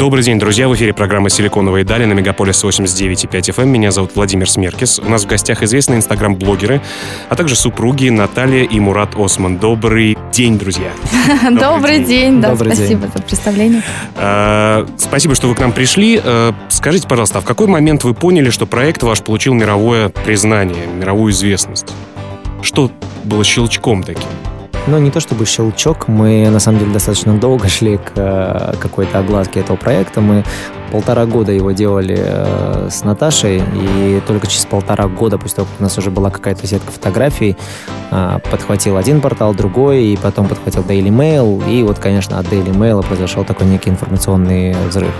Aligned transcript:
Добрый 0.00 0.24
день, 0.24 0.38
друзья. 0.38 0.66
В 0.66 0.74
эфире 0.74 0.94
программа 0.94 1.28
«Силиконовые 1.28 1.84
дали» 1.84 2.06
на 2.06 2.14
Мегаполис 2.14 2.64
89,5 2.64 3.50
FM. 3.50 3.64
Эм. 3.64 3.68
Меня 3.68 3.90
зовут 3.90 4.12
Владимир 4.14 4.48
Смеркис. 4.48 4.98
У 4.98 5.06
нас 5.10 5.24
в 5.24 5.26
гостях 5.26 5.62
известные 5.62 5.98
инстаграм-блогеры, 5.98 6.80
а 7.28 7.36
также 7.36 7.54
супруги 7.54 8.08
Наталья 8.08 8.64
и 8.64 8.80
Мурат 8.80 9.10
Осман. 9.18 9.58
Добрый 9.58 10.16
день, 10.32 10.58
друзья. 10.58 10.90
Добрый 11.50 12.02
день. 12.02 12.40
Да, 12.40 12.56
спасибо 12.56 13.08
за 13.14 13.22
представление. 13.22 13.82
А, 14.16 14.86
спасибо, 14.96 15.34
что 15.34 15.48
вы 15.48 15.54
к 15.54 15.60
нам 15.60 15.72
пришли. 15.72 16.18
А, 16.24 16.54
скажите, 16.70 17.06
пожалуйста, 17.06 17.36
а 17.36 17.40
в 17.42 17.44
какой 17.44 17.66
момент 17.66 18.02
вы 18.02 18.14
поняли, 18.14 18.48
что 18.48 18.64
проект 18.64 19.02
ваш 19.02 19.20
получил 19.20 19.52
мировое 19.52 20.08
признание, 20.08 20.86
мировую 20.86 21.30
известность? 21.34 21.92
Что 22.62 22.90
было 23.24 23.44
щелчком 23.44 24.02
таким? 24.02 24.30
Ну, 24.86 24.98
не 24.98 25.10
то 25.10 25.20
чтобы 25.20 25.44
щелчок, 25.46 26.08
мы 26.08 26.48
на 26.50 26.58
самом 26.58 26.80
деле 26.80 26.92
достаточно 26.92 27.34
долго 27.34 27.68
шли 27.76 27.98
к 27.98 28.12
э, 28.16 28.74
какой-то 28.80 29.18
огласке 29.18 29.60
этого 29.60 29.76
проекта. 29.76 30.20
Мы 30.20 30.44
полтора 30.90 31.26
года 31.26 31.52
его 31.52 31.72
делали 31.72 32.18
э, 32.18 32.88
с 32.90 33.04
Наташей, 33.04 33.62
и 33.74 34.20
только 34.26 34.46
через 34.46 34.64
полтора 34.66 35.08
года, 35.08 35.38
после 35.38 35.56
того, 35.56 35.68
как 35.70 35.80
у 35.80 35.82
нас 35.82 35.96
уже 35.98 36.10
была 36.10 36.30
какая-то 36.30 36.66
сетка 36.66 36.90
фотографий, 36.90 37.56
э, 38.10 38.38
подхватил 38.50 38.96
один 38.96 39.20
портал, 39.20 39.54
другой, 39.54 40.04
и 40.04 40.16
потом 40.16 40.48
подхватил 40.48 40.82
Daily 40.82 41.08
Mail, 41.08 41.68
и 41.70 41.82
вот, 41.82 41.98
конечно, 41.98 42.38
от 42.38 42.46
Daily 42.46 42.74
Mail 42.74 43.06
произошел 43.06 43.44
такой 43.44 43.66
некий 43.66 43.90
информационный 43.90 44.74
взрыв. 44.88 45.12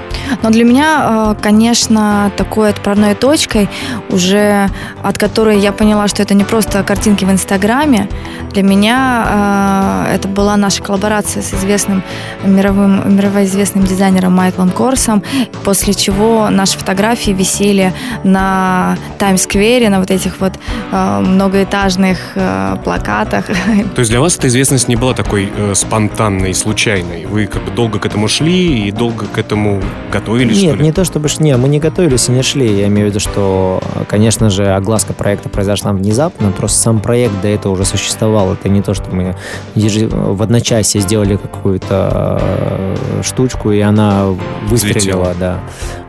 Но 0.43 0.51
для 0.51 0.65
меня, 0.65 1.35
э, 1.35 1.43
конечно, 1.43 2.31
такой 2.37 2.71
отправной 2.71 3.15
точкой, 3.15 3.69
уже 4.11 4.69
от 5.03 5.19
которой 5.19 5.59
я 5.59 5.73
поняла, 5.73 6.09
что 6.09 6.23
это 6.23 6.35
не 6.35 6.45
просто 6.45 6.83
картинки 6.83 7.25
в 7.25 7.31
Инстаграме, 7.31 8.09
для 8.53 8.63
меня 8.63 10.07
э, 10.09 10.15
это 10.15 10.29
была 10.29 10.57
наша 10.57 10.83
коллаборация 10.83 11.43
с 11.43 11.55
известным 11.55 12.03
мировым, 12.45 13.17
мировоизвестным 13.17 13.85
дизайнером 13.85 14.33
Майклом 14.33 14.71
Корсом, 14.71 15.23
после 15.65 15.95
чего 15.95 16.51
наши 16.51 16.79
фотографии 16.79 17.31
висели 17.31 17.93
на 18.25 18.97
Таймс-сквере, 19.19 19.89
на 19.89 20.01
вот 20.01 20.11
этих 20.11 20.41
вот 20.41 20.53
э, 20.93 21.21
многоэтажных 21.21 22.19
э, 22.35 22.77
плакатах. 22.85 23.47
То 23.95 24.01
есть 24.01 24.11
для 24.11 24.21
вас 24.21 24.37
эта 24.37 24.49
известность 24.49 24.89
не 24.89 24.97
была 24.97 25.15
такой 25.15 25.51
э, 25.55 25.75
спонтанной, 25.75 26.55
случайной? 26.55 27.27
Вы 27.27 27.47
как 27.47 27.65
бы 27.65 27.71
долго 27.71 27.99
к 27.99 28.07
этому 28.07 28.29
шли 28.29 28.89
и 28.89 28.91
долго 28.91 29.27
к 29.27 29.39
этому 29.39 29.83
готовились, 30.13 30.61
Нет, 30.61 30.81
не 30.81 30.93
то 30.93 31.05
чтобы... 31.05 31.29
Не, 31.39 31.57
мы 31.57 31.69
не 31.69 31.79
готовились 31.79 32.29
и 32.29 32.33
не 32.33 32.43
шли. 32.43 32.81
Я 32.81 32.89
имею 32.89 33.07
в 33.07 33.11
виду, 33.11 33.21
что, 33.21 33.83
конечно 34.09 34.51
же, 34.51 34.67
огласка 34.75 35.13
проекта 35.13 35.49
произошла 35.49 35.93
внезапно, 35.93 36.51
просто 36.51 36.79
сам 36.79 37.01
проект 37.01 37.41
до 37.41 37.49
этого 37.49 37.73
уже 37.73 37.85
существовал. 37.85 38.53
Это 38.53 38.69
не 38.69 38.83
то, 38.83 38.95
что 38.95 39.11
мы 39.15 39.37
в 39.75 40.43
одночасье 40.43 41.01
сделали 41.01 41.37
какую-то 41.37 42.39
э, 42.41 43.23
штучку, 43.23 43.73
и 43.73 43.81
она 43.81 44.27
выстрелила, 44.67 44.99
Взлетела. 44.99 45.35
да. 45.39 45.50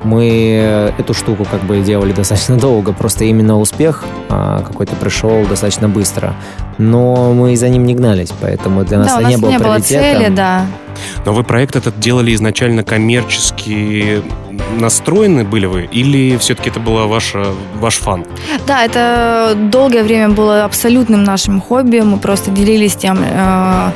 Мы 0.04 0.94
эту 0.98 1.14
штуку 1.14 1.46
как 1.50 1.64
бы 1.64 1.80
делали 1.82 2.12
достаточно 2.22 2.58
долго, 2.58 2.94
просто 2.94 3.26
именно 3.26 3.60
успех 3.60 4.04
а, 4.30 4.64
какой-то 4.64 4.96
пришел 4.96 5.46
достаточно 5.46 5.90
быстро. 5.90 6.34
Но 6.78 7.34
мы 7.34 7.56
за 7.56 7.70
ним 7.70 7.86
не 7.86 7.94
гнались, 7.94 8.32
поэтому 8.40 8.84
для 8.84 9.00
нас 9.00 9.08
да, 9.08 9.20
это 9.22 9.30
не 9.30 9.38
было 9.38 9.50
не 9.50 9.60
было 9.60 9.80
цели, 9.80 10.30
да. 10.30 10.66
Но 11.26 11.34
вы 11.34 11.44
проект 11.44 11.76
этот 11.76 12.00
делали 12.00 12.34
изначально 12.34 12.84
коммерчески 12.84 14.22
настроены 14.78 15.44
были 15.44 15.66
вы 15.66 15.86
или 15.86 16.38
все-таки 16.38 16.70
это 16.70 16.80
был 16.80 17.08
ваша, 17.08 17.46
ваш 17.76 17.96
фан? 17.96 18.26
Да, 18.68 18.84
это 18.84 19.56
долгое 19.56 20.04
время 20.04 20.30
было 20.30 20.66
абсолютным 20.66 21.24
нашим 21.24 21.62
хобби. 21.62 22.00
Мы 22.00 22.18
просто 22.18 22.52
делились 22.52 22.96
тем, 22.96 23.20
э, 23.22 23.26
э, 23.32 23.92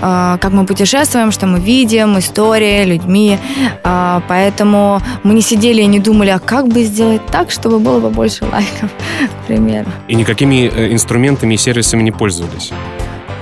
как 0.00 0.52
мы 0.52 0.66
путешествуем, 0.66 1.32
что 1.32 1.46
мы 1.46 1.60
видим, 1.60 2.18
история, 2.18 2.84
людьми. 2.84 3.38
Э, 3.84 4.20
поэтому 4.28 5.00
мы 5.22 5.34
не 5.34 5.42
сидели 5.42 5.82
и 5.82 5.86
не 5.86 5.98
думали, 5.98 6.30
а 6.30 6.38
как 6.38 6.68
бы 6.68 6.84
сделать 6.84 7.24
так, 7.26 7.50
чтобы 7.50 7.78
было 7.78 8.00
побольше 8.00 8.44
лайков, 8.44 8.90
к 9.42 9.46
примеру. 9.46 9.90
И 10.08 10.14
никакими 10.14 10.70
э, 10.74 10.92
инструментами 10.92 11.54
и 11.54 11.56
сервисами 11.56 12.02
не 12.02 12.12
пользовались? 12.12 12.72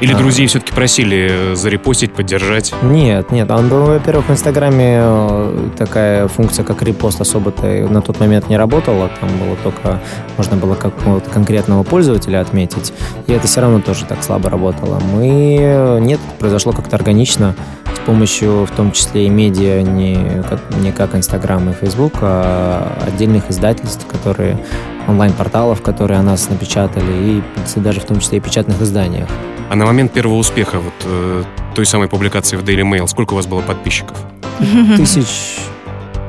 Или 0.04 0.12
а. 0.12 0.18
друзей 0.18 0.46
все-таки 0.48 0.70
просили 0.74 1.28
э, 1.30 1.54
зарепостить, 1.54 2.12
поддержать? 2.12 2.74
Нет, 2.82 3.32
нет. 3.32 3.50
Он 3.50 3.70
во-первых, 3.70 4.26
в 4.28 4.32
Инстаграме 4.32 4.98
э, 5.00 5.68
такая 5.78 6.28
функция, 6.28 6.62
как 6.62 6.82
репост, 6.82 7.22
особо-то 7.22 7.66
на 7.88 8.02
тот 8.02 8.20
момент 8.20 8.50
не 8.50 8.58
работала. 8.58 9.10
Там 9.18 9.30
было 9.38 9.56
только, 9.62 10.02
можно 10.36 10.58
было 10.58 10.74
какого-то 10.74 11.30
конкретного 11.30 11.84
пользователя 11.84 12.42
отметить. 12.42 12.92
И 13.26 13.32
это 13.32 13.46
все 13.46 13.62
равно 13.62 13.80
тоже 13.80 14.04
так 14.04 14.22
слабо 14.22 14.50
работало. 14.50 15.00
Мы... 15.14 15.56
Э, 15.58 15.98
нет, 16.00 16.20
произошло 16.38 16.72
как-то 16.72 16.96
органично 16.96 17.54
с 17.94 17.98
помощью, 18.00 18.66
в 18.66 18.70
том 18.72 18.92
числе 18.92 19.24
и 19.24 19.30
медиа, 19.30 19.80
не 19.80 20.42
как, 20.42 20.60
не 20.82 20.92
как 20.92 21.14
Инстаграм 21.14 21.70
и 21.70 21.72
Фейсбук, 21.72 22.12
а 22.20 22.98
отдельных 23.06 23.48
издательств, 23.48 24.06
которые 24.06 24.58
онлайн-порталов, 25.08 25.80
которые 25.80 26.20
о 26.20 26.22
нас 26.22 26.50
напечатали, 26.50 27.40
и 27.40 27.42
даже 27.76 28.00
в 28.00 28.04
том 28.04 28.20
числе 28.20 28.36
и 28.36 28.40
печатных 28.42 28.82
изданиях. 28.82 29.28
А 29.74 29.76
на 29.76 29.86
момент 29.86 30.12
первого 30.12 30.36
успеха 30.36 30.78
вот 30.78 30.94
э, 31.04 31.42
той 31.74 31.84
самой 31.84 32.06
публикации 32.06 32.56
в 32.56 32.62
Daily 32.62 32.88
Mail, 32.88 33.08
сколько 33.08 33.32
у 33.32 33.36
вас 33.36 33.48
было 33.48 33.60
подписчиков? 33.60 34.16
Тысяч 34.96 35.58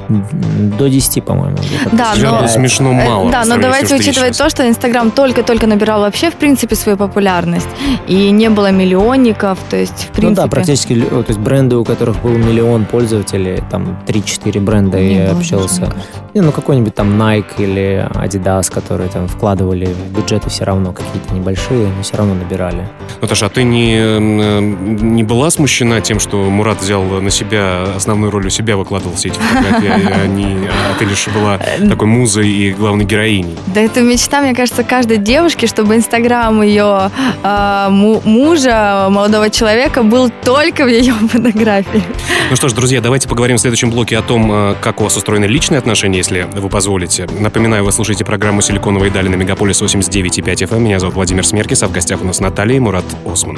до 0.09 0.89
10, 0.89 1.23
по-моему. 1.23 1.57
Да, 1.91 2.13
но, 2.17 2.47
смешно 2.47 2.91
э, 2.91 3.07
мало. 3.07 3.31
Да, 3.31 3.45
но 3.45 3.57
давайте 3.57 3.95
учитывать 3.95 4.38
то, 4.38 4.49
что 4.49 4.67
Инстаграм 4.67 5.11
только-только 5.11 5.67
набирал 5.67 6.01
вообще, 6.01 6.29
в 6.29 6.35
принципе, 6.35 6.75
свою 6.75 6.97
популярность. 6.97 7.67
И 8.07 8.31
не 8.31 8.49
было 8.49 8.71
миллионников, 8.71 9.59
то 9.69 9.77
есть, 9.77 10.07
в 10.09 10.11
принципе... 10.11 10.27
Ну 10.27 10.35
да, 10.35 10.47
практически, 10.47 10.99
то 11.01 11.25
есть 11.27 11.39
бренды, 11.39 11.75
у 11.75 11.83
которых 11.83 12.21
был 12.21 12.31
миллион 12.31 12.85
пользователей, 12.85 13.63
там 13.69 13.97
3-4 14.07 14.59
бренда 14.59 14.99
не 14.99 15.16
я 15.16 15.31
общался. 15.31 15.93
Не, 16.33 16.41
ну 16.41 16.51
какой-нибудь 16.51 16.93
там 16.93 17.22
Nike 17.22 17.45
или 17.59 18.07
Adidas, 18.13 18.72
которые 18.72 19.09
там 19.09 19.27
вкладывали 19.27 19.85
в 19.85 20.17
бюджеты 20.17 20.49
все 20.49 20.66
равно 20.66 20.91
какие-то 20.91 21.33
небольшие, 21.33 21.87
но 21.95 22.03
все 22.03 22.17
равно 22.17 22.33
набирали. 22.33 22.89
Наташа, 23.22 23.45
а 23.45 23.49
ты 23.49 23.63
не, 23.63 24.19
не 24.59 25.23
была 25.23 25.49
смущена 25.49 26.01
тем, 26.01 26.19
что 26.19 26.37
Мурат 26.43 26.81
взял 26.81 27.03
на 27.03 27.29
себя 27.29 27.85
основную 27.95 28.31
роль 28.31 28.47
у 28.47 28.49
себя, 28.49 28.75
выкладывал 28.75 29.16
все 29.16 29.29
эти 29.29 29.39
фотографии? 29.39 29.94
А, 29.95 30.28
не, 30.28 30.67
а 30.67 30.97
ты 30.97 31.06
лишь 31.06 31.28
была 31.28 31.59
такой 31.89 32.07
музой 32.07 32.50
и 32.50 32.73
главной 32.73 33.06
героиней. 33.06 33.57
Да 33.67 33.81
это 33.81 34.01
мечта, 34.01 34.41
мне 34.41 34.53
кажется, 34.53 34.83
каждой 34.83 35.17
девушки, 35.17 35.66
чтобы 35.66 35.95
инстаграм 35.95 36.61
ее 36.61 37.11
э, 37.44 37.88
мужа, 37.89 39.07
молодого 39.09 39.50
человека, 39.50 40.03
был 40.03 40.29
только 40.29 40.85
в 40.85 40.88
ее 40.88 41.13
фотографии. 41.13 42.03
Ну 42.50 42.55
что 42.55 42.69
ж, 42.69 42.73
друзья, 42.73 43.01
давайте 43.01 43.28
поговорим 43.28 43.57
в 43.57 43.59
следующем 43.59 43.89
блоке 43.89 44.17
о 44.17 44.22
том, 44.22 44.50
а, 44.51 44.75
как 44.81 45.01
у 45.01 45.03
вас 45.05 45.17
устроены 45.17 45.45
личные 45.45 45.79
отношения, 45.79 46.17
если 46.17 46.47
вы 46.53 46.69
позволите. 46.69 47.28
Напоминаю, 47.39 47.84
вы 47.84 47.91
слушаете 47.91 48.25
программу 48.25 48.61
«Силиконовые 48.61 49.11
дали» 49.11 49.28
на 49.28 49.35
Мегаполис 49.35 49.81
89,5 49.81 50.41
FM. 50.41 50.75
Эм. 50.75 50.84
Меня 50.84 51.00
зовут 51.00 51.16
Владимир 51.16 51.45
Смеркис, 51.45 51.84
а 51.84 51.88
в 51.88 51.91
гостях 51.91 52.22
у 52.22 52.25
нас 52.25 52.39
Наталья 52.39 52.75
и 52.75 52.79
Мурат 52.79 53.05
Осман. 53.25 53.57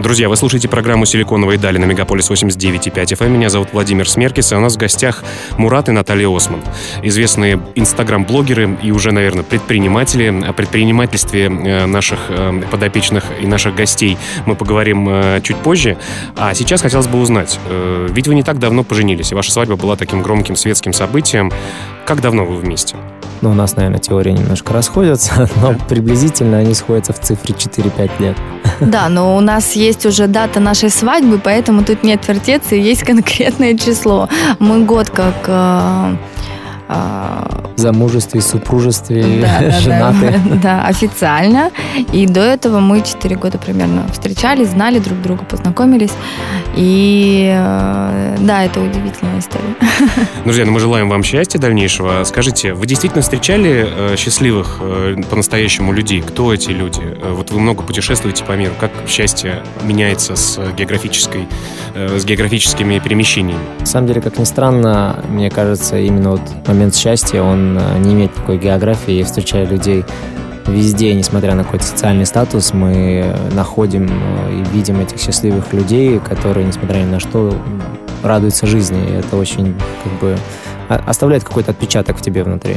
Друзья, 0.00 0.30
вы 0.30 0.36
слушаете 0.36 0.66
программу 0.66 1.04
«Силиконовые 1.04 1.58
дали» 1.58 1.76
на 1.76 1.84
Мегаполис 1.84 2.30
89,5 2.30 3.04
FM. 3.04 3.28
Меня 3.28 3.50
зовут 3.50 3.68
Владимир 3.74 4.08
Смеркис, 4.08 4.50
и 4.50 4.54
у 4.54 4.60
нас 4.60 4.76
в 4.76 4.78
гостях 4.78 5.22
Мурат 5.58 5.90
и 5.90 5.92
Наталья 5.92 6.34
Осман. 6.34 6.62
Известные 7.02 7.60
инстаграм-блогеры 7.74 8.78
и 8.82 8.92
уже, 8.92 9.12
наверное, 9.12 9.44
предприниматели. 9.44 10.42
О 10.46 10.54
предпринимательстве 10.54 11.48
э, 11.48 11.84
наших 11.84 12.18
э, 12.30 12.62
подопечных 12.70 13.24
и 13.42 13.46
наших 13.46 13.74
гостей 13.74 14.16
мы 14.46 14.54
поговорим 14.54 15.06
э, 15.06 15.40
чуть 15.42 15.58
позже. 15.58 15.98
А 16.34 16.54
сейчас 16.54 16.80
хотелось 16.80 17.06
бы 17.06 17.20
узнать, 17.20 17.60
ведь 18.08 18.26
вы 18.26 18.34
не 18.34 18.42
так 18.42 18.58
давно 18.58 18.84
поженились, 18.84 19.32
и 19.32 19.34
ваша 19.34 19.52
свадьба 19.52 19.76
была 19.76 19.96
таким 19.96 20.22
громким 20.22 20.56
светским 20.56 20.94
событием. 20.94 21.52
Как 22.06 22.22
давно 22.22 22.46
вы 22.46 22.56
вместе? 22.56 22.96
Ну, 23.42 23.50
у 23.50 23.54
нас, 23.54 23.76
наверное, 23.76 23.98
теории 24.00 24.32
немножко 24.32 24.72
расходятся, 24.72 25.48
но 25.62 25.74
приблизительно 25.88 26.58
они 26.58 26.74
сходятся 26.74 27.12
в 27.12 27.20
цифре 27.20 27.54
4-5 27.54 28.10
лет. 28.20 28.36
Да, 28.80 29.08
но 29.08 29.36
у 29.36 29.40
нас 29.40 29.72
есть 29.72 30.06
уже 30.06 30.26
дата 30.26 30.60
нашей 30.60 30.90
свадьбы, 30.90 31.40
поэтому 31.42 31.84
тут 31.84 32.02
нет 32.02 32.26
вертеться, 32.28 32.74
есть 32.74 33.02
конкретное 33.02 33.76
число. 33.76 34.28
Мы 34.58 34.84
год 34.84 35.10
как 35.10 35.34
э, 35.46 36.16
замужестве, 37.80 38.40
супружестве, 38.40 39.40
да, 39.40 39.70
женаты. 39.80 40.40
Да, 40.44 40.56
да, 40.62 40.86
официально. 40.86 41.70
И 42.12 42.26
до 42.26 42.40
этого 42.40 42.78
мы 42.80 43.00
4 43.00 43.36
года 43.36 43.58
примерно 43.58 44.06
встречались, 44.12 44.68
знали 44.68 44.98
друг 44.98 45.20
друга, 45.22 45.44
познакомились. 45.44 46.12
И 46.76 47.50
э, 47.52 48.36
да, 48.40 48.64
это 48.64 48.80
удивительная 48.80 49.38
история. 49.38 49.74
Друзья, 50.44 50.64
ну 50.64 50.72
мы 50.72 50.80
желаем 50.80 51.08
вам 51.08 51.22
счастья 51.22 51.58
дальнейшего. 51.58 52.22
Скажите, 52.24 52.74
вы 52.74 52.86
действительно 52.86 53.22
встречали 53.22 53.86
э, 53.88 54.16
счастливых 54.16 54.78
э, 54.80 55.16
по-настоящему 55.28 55.92
людей? 55.92 56.20
Кто 56.20 56.52
эти 56.52 56.70
люди? 56.70 57.02
Вот 57.30 57.50
вы 57.50 57.60
много 57.60 57.82
путешествуете 57.82 58.44
по 58.44 58.52
миру. 58.52 58.72
Как 58.78 58.90
счастье 59.08 59.62
меняется 59.82 60.36
с 60.36 60.58
географической, 60.76 61.48
с 61.94 62.24
географическими 62.24 62.98
перемещениями? 62.98 63.60
На 63.80 63.86
самом 63.86 64.06
деле, 64.06 64.20
как 64.20 64.38
ни 64.38 64.44
странно, 64.44 65.24
мне 65.28 65.50
кажется, 65.50 65.98
именно 65.98 66.32
вот 66.32 66.40
момент 66.66 66.79
счастья, 66.90 67.42
он 67.42 67.78
э, 67.78 67.98
не 67.98 68.14
имеет 68.14 68.34
никакой 68.34 68.58
географии. 68.58 69.12
Я 69.12 69.24
встречаю 69.24 69.68
людей 69.68 70.04
везде, 70.66 71.14
несмотря 71.14 71.54
на 71.54 71.64
какой-то 71.64 71.84
социальный 71.84 72.26
статус, 72.26 72.72
мы 72.72 73.34
находим 73.52 74.08
э, 74.10 74.60
и 74.60 74.76
видим 74.76 75.00
этих 75.00 75.20
счастливых 75.20 75.72
людей, 75.72 76.18
которые, 76.18 76.66
несмотря 76.66 76.98
ни 76.98 77.10
на 77.10 77.20
что, 77.20 77.54
радуются 78.22 78.66
жизни. 78.66 79.00
И 79.10 79.12
это 79.12 79.36
очень 79.36 79.74
как 80.04 80.12
бы 80.20 80.36
оставляет 80.88 81.44
какой-то 81.44 81.70
отпечаток 81.70 82.18
в 82.18 82.22
тебе 82.22 82.42
внутри. 82.42 82.76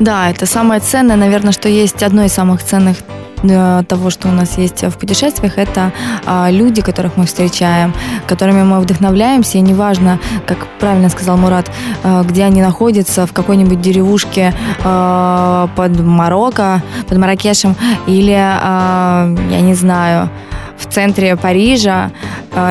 Да, 0.00 0.30
это 0.30 0.46
самое 0.46 0.80
ценное, 0.80 1.16
наверное, 1.16 1.52
что 1.52 1.68
есть 1.68 2.02
одно 2.02 2.24
из 2.24 2.32
самых 2.32 2.62
ценных 2.62 2.96
того, 3.42 4.10
что 4.10 4.28
у 4.28 4.32
нас 4.32 4.58
есть 4.58 4.82
в 4.84 4.98
путешествиях, 4.98 5.58
это 5.58 5.92
а, 6.26 6.50
люди, 6.50 6.82
которых 6.82 7.16
мы 7.16 7.26
встречаем, 7.26 7.92
которыми 8.26 8.62
мы 8.62 8.80
вдохновляемся, 8.80 9.58
и 9.58 9.60
неважно, 9.60 10.18
как 10.46 10.66
правильно 10.78 11.08
сказал 11.08 11.36
Мурат, 11.36 11.70
а, 12.04 12.22
где 12.22 12.44
они 12.44 12.62
находятся, 12.62 13.26
в 13.26 13.32
какой-нибудь 13.32 13.80
деревушке 13.80 14.54
а, 14.84 15.68
под 15.76 16.00
Марокко, 16.00 16.82
под 17.08 17.18
Маракешем, 17.18 17.76
или, 18.06 18.30
я 18.30 19.60
не 19.60 19.74
знаю, 19.74 20.30
в 20.78 20.92
центре 20.92 21.36
Парижа, 21.36 22.10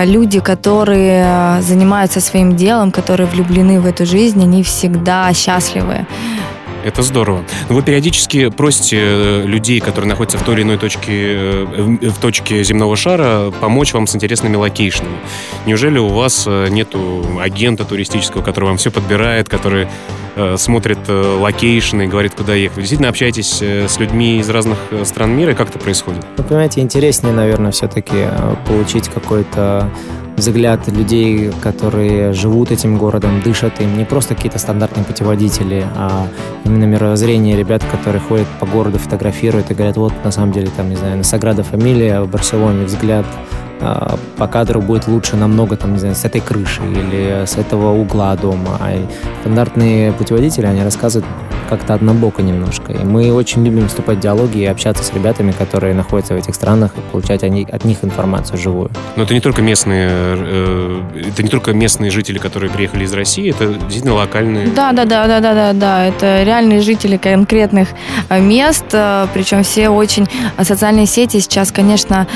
люди, 0.03 0.39
которые 0.39 1.61
занимаются 1.61 2.19
своим 2.19 2.55
делом, 2.55 2.91
которые 2.91 3.27
влюблены 3.27 3.79
в 3.79 3.85
эту 3.85 4.05
жизнь, 4.05 4.41
они 4.41 4.63
всегда 4.63 5.31
счастливы. 5.33 6.05
Это 6.83 7.03
здорово. 7.03 7.43
Но 7.69 7.75
вы 7.75 7.83
периодически 7.83 8.49
просите 8.49 8.97
э, 8.99 9.43
людей, 9.45 9.79
которые 9.79 10.09
находятся 10.09 10.37
в 10.37 10.43
той 10.43 10.55
или 10.55 10.63
иной 10.63 10.77
точке, 10.77 11.11
э, 11.11 11.63
в 12.09 12.19
точке 12.19 12.63
земного 12.63 12.95
шара, 12.95 13.51
помочь 13.61 13.93
вам 13.93 14.07
с 14.07 14.15
интересными 14.15 14.55
локейшнами. 14.55 15.15
Неужели 15.65 15.99
у 15.99 16.07
вас 16.07 16.45
э, 16.47 16.67
нету 16.69 17.23
агента 17.39 17.85
туристического, 17.85 18.41
который 18.41 18.65
вам 18.65 18.77
все 18.77 18.91
подбирает, 18.91 19.49
который 19.49 19.87
смотрит 20.55 21.09
локейшны 21.09 22.03
и 22.03 22.07
говорит, 22.07 22.35
куда 22.35 22.55
ехать? 22.55 22.77
Вы 22.77 22.83
действительно 22.83 23.09
общаетесь 23.09 23.61
с 23.61 23.99
людьми 23.99 24.39
из 24.39 24.49
разных 24.49 24.77
стран 25.03 25.31
мира, 25.31 25.53
как 25.53 25.69
это 25.69 25.77
происходит? 25.77 26.25
Вы 26.37 26.45
понимаете, 26.45 26.79
интереснее, 26.79 27.33
наверное, 27.33 27.71
все-таки 27.71 28.29
получить 28.65 29.09
какой-то 29.09 29.91
взгляд 30.37 30.87
людей, 30.87 31.51
которые 31.61 32.33
живут 32.33 32.71
этим 32.71 32.97
городом, 32.97 33.41
дышат 33.41 33.79
им, 33.81 33.97
не 33.97 34.05
просто 34.05 34.35
какие-то 34.35 34.59
стандартные 34.59 35.05
путеводители, 35.05 35.85
а 35.95 36.27
именно 36.65 36.85
мировоззрение 36.85 37.57
ребят, 37.57 37.83
которые 37.91 38.21
ходят 38.21 38.47
по 38.59 38.65
городу, 38.65 38.97
фотографируют 38.97 39.71
и 39.71 39.73
говорят, 39.73 39.97
вот 39.97 40.13
на 40.23 40.31
самом 40.31 40.51
деле 40.51 40.69
там, 40.75 40.89
не 40.89 40.95
знаю, 40.95 41.17
на 41.17 41.23
Саграда 41.23 41.63
Фамилия 41.63 42.21
в 42.21 42.29
Барселоне 42.29 42.85
взгляд 42.85 43.25
по 44.37 44.47
кадру 44.47 44.81
будет 44.81 45.07
лучше 45.07 45.35
намного, 45.35 45.75
там, 45.75 45.93
не 45.93 45.99
знаю, 45.99 46.15
с 46.15 46.25
этой 46.25 46.41
крыши 46.41 46.81
или 46.83 47.45
с 47.45 47.57
этого 47.57 47.91
угла 47.91 48.35
дома. 48.35 48.77
А 48.79 48.91
стандартные 49.41 50.11
путеводители, 50.13 50.65
они 50.65 50.83
рассказывают 50.83 51.25
как-то 51.71 51.93
однобоко 51.93 52.41
немножко. 52.41 52.91
И 52.91 52.97
мы 52.97 53.31
очень 53.33 53.63
любим 53.63 53.87
вступать 53.87 54.17
в 54.17 54.19
диалоги 54.19 54.57
и 54.57 54.65
общаться 54.65 55.05
с 55.05 55.13
ребятами, 55.13 55.53
которые 55.53 55.93
находятся 55.93 56.33
в 56.33 56.37
этих 56.37 56.53
странах, 56.53 56.91
и 56.97 57.11
получать 57.11 57.43
от 57.43 57.85
них 57.85 58.03
информацию 58.03 58.57
живую. 58.57 58.91
Но 59.15 59.23
это 59.23 59.33
не 59.33 59.39
только 59.39 59.61
местные, 59.61 60.09
э, 60.11 61.01
это 61.29 61.43
не 61.43 61.49
только 61.49 61.71
местные 61.71 62.11
жители, 62.11 62.39
которые 62.39 62.69
приехали 62.69 63.05
из 63.05 63.13
России, 63.13 63.49
это 63.49 63.67
действительно 63.67 64.15
локальные. 64.15 64.67
Да, 64.67 64.91
да, 64.91 65.05
да, 65.05 65.27
да, 65.27 65.39
да, 65.39 65.53
да, 65.53 65.73
да. 65.73 66.05
Это 66.07 66.43
реальные 66.43 66.81
жители 66.81 67.15
конкретных 67.15 67.87
э, 68.27 68.41
мест, 68.41 68.85
э, 68.91 69.27
причем 69.33 69.63
все 69.63 69.87
очень 69.87 70.27
социальные 70.61 71.05
сети 71.05 71.39
сейчас, 71.39 71.71
конечно, 71.71 72.27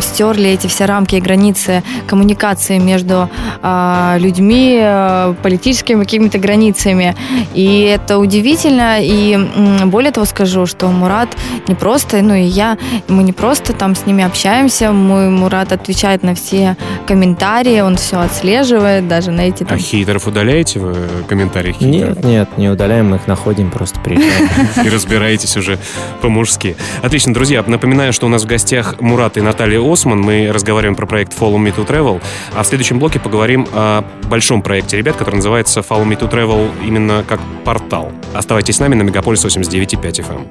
стерли 0.00 0.41
стерли 0.42 0.50
эти 0.50 0.66
все 0.66 0.84
рамки 0.86 1.16
и 1.16 1.20
границы 1.20 1.82
коммуникации 2.06 2.78
между 2.78 3.28
э, 3.62 4.16
людьми, 4.18 4.78
э, 4.82 5.34
политическими 5.42 6.00
какими-то 6.00 6.38
границами. 6.38 7.14
И 7.54 7.82
это 7.82 8.18
удивительно. 8.18 8.98
И 9.00 9.36
э, 9.36 9.84
более 9.86 10.10
того 10.10 10.26
скажу, 10.26 10.66
что 10.66 10.88
Мурат 10.88 11.28
не 11.68 11.74
просто, 11.74 12.22
ну 12.22 12.34
и 12.34 12.42
я, 12.42 12.76
мы 13.08 13.22
не 13.22 13.32
просто 13.32 13.72
там 13.72 13.94
с 13.94 14.06
ними 14.06 14.24
общаемся, 14.24 14.92
мой 14.92 15.28
Мурат 15.28 15.72
отвечает 15.72 16.22
на 16.22 16.34
все 16.34 16.76
комментарии, 17.06 17.80
он 17.80 17.96
все 17.96 18.18
отслеживает, 18.18 19.08
даже 19.08 19.30
на 19.30 19.42
эти... 19.42 19.64
Там... 19.64 19.78
А 19.78 19.80
хейтеров 19.80 20.26
удаляете 20.26 20.80
вы 20.80 20.94
комментарии 21.28 21.72
хейтеров? 21.72 22.16
Нет, 22.16 22.24
нет, 22.24 22.58
не 22.58 22.68
удаляем, 22.68 23.10
мы 23.10 23.16
их 23.16 23.26
находим, 23.26 23.70
просто 23.70 24.00
приезжаем. 24.00 24.48
И 24.84 24.88
разбираетесь 24.88 25.56
уже 25.56 25.78
по-мужски. 26.20 26.76
Отлично, 27.02 27.32
друзья, 27.34 27.64
напоминаю, 27.66 28.12
что 28.12 28.26
у 28.26 28.28
нас 28.28 28.42
в 28.42 28.46
гостях 28.46 29.00
Мурат 29.00 29.36
и 29.36 29.40
Наталья 29.40 29.80
Осман. 29.80 30.20
Мы 30.20 30.31
мы 30.32 30.50
разговариваем 30.50 30.96
про 30.96 31.06
проект 31.06 31.38
Follow 31.38 31.58
Me 31.58 31.74
to 31.74 31.86
Travel, 31.86 32.22
а 32.54 32.62
в 32.62 32.66
следующем 32.66 32.98
блоке 32.98 33.20
поговорим 33.20 33.66
о 33.72 34.02
большом 34.30 34.62
проекте 34.62 34.96
ребят, 34.96 35.16
который 35.16 35.36
называется 35.36 35.80
Follow 35.80 36.06
Me 36.06 36.18
to 36.18 36.30
Travel 36.30 36.70
именно 36.86 37.22
как 37.28 37.40
портал. 37.64 38.10
Оставайтесь 38.32 38.76
с 38.76 38.80
нами 38.80 38.94
на 38.94 39.02
Мегаполис 39.02 39.44
89.5 39.44 40.24
FM. 40.24 40.46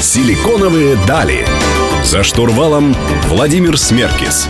Силиконовые 0.00 0.96
дали. 1.06 1.46
За 2.02 2.22
штурвалом 2.22 2.94
Владимир 3.28 3.78
Смеркис. 3.78 4.48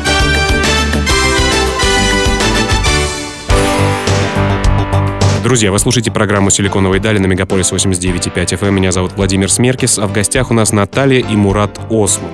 Друзья, 5.44 5.70
вы 5.70 5.78
слушаете 5.78 6.10
программу 6.10 6.48
«Силиконовые 6.48 7.02
дали» 7.02 7.18
на 7.18 7.26
Мегаполис 7.26 7.70
89.5 7.70 8.58
FM. 8.58 8.70
Меня 8.70 8.92
зовут 8.92 9.12
Владимир 9.12 9.52
Смеркис, 9.52 9.98
а 9.98 10.06
в 10.06 10.12
гостях 10.12 10.50
у 10.50 10.54
нас 10.54 10.72
Наталья 10.72 11.20
и 11.20 11.36
Мурат 11.36 11.78
Осман. 11.90 12.30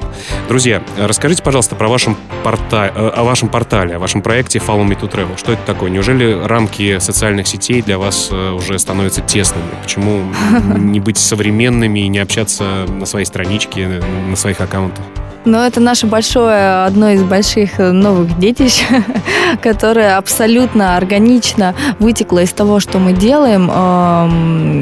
Друзья, 0.49 0.81
расскажите, 0.97 1.43
пожалуйста, 1.43 1.75
про 1.75 1.89
вашем 1.89 2.17
порта... 2.45 2.93
Э, 2.95 3.09
о 3.09 3.25
вашем 3.25 3.49
портале, 3.49 3.97
о 3.97 3.99
вашем 3.99 4.23
проекте 4.23 4.61
Follow 4.61 4.87
Me 4.87 4.97
to 4.97 5.11
Travel. 5.13 5.37
Что 5.37 5.55
это 5.55 5.63
такое? 5.67 5.91
Неужели 5.91 6.41
рамки 6.41 7.01
социальных 7.01 7.49
сетей 7.49 7.83
для 7.83 7.99
вас 7.99 8.29
э, 8.31 8.53
уже 8.53 8.79
становятся 8.79 9.23
тесными? 9.23 9.65
Почему 9.83 10.23
не 10.79 11.01
быть 11.01 11.19
современными 11.19 11.99
и 11.99 12.07
не 12.07 12.21
общаться 12.21 12.87
на 12.89 13.07
своей 13.07 13.27
страничке, 13.27 13.89
на 14.29 14.37
своих 14.37 14.61
аккаунтах? 14.61 15.05
Но 15.45 15.67
это 15.67 15.81
наше 15.81 16.07
большое, 16.07 16.85
одно 16.85 17.11
из 17.11 17.23
больших 17.23 17.79
новых 17.79 18.39
детищ, 18.39 18.83
которое 19.63 20.17
абсолютно 20.17 20.97
органично 20.97 21.75
вытекло 21.99 22.43
из 22.43 22.53
того, 22.53 22.81
что 22.81 22.99
мы 22.99 23.13
делаем. 23.13 23.71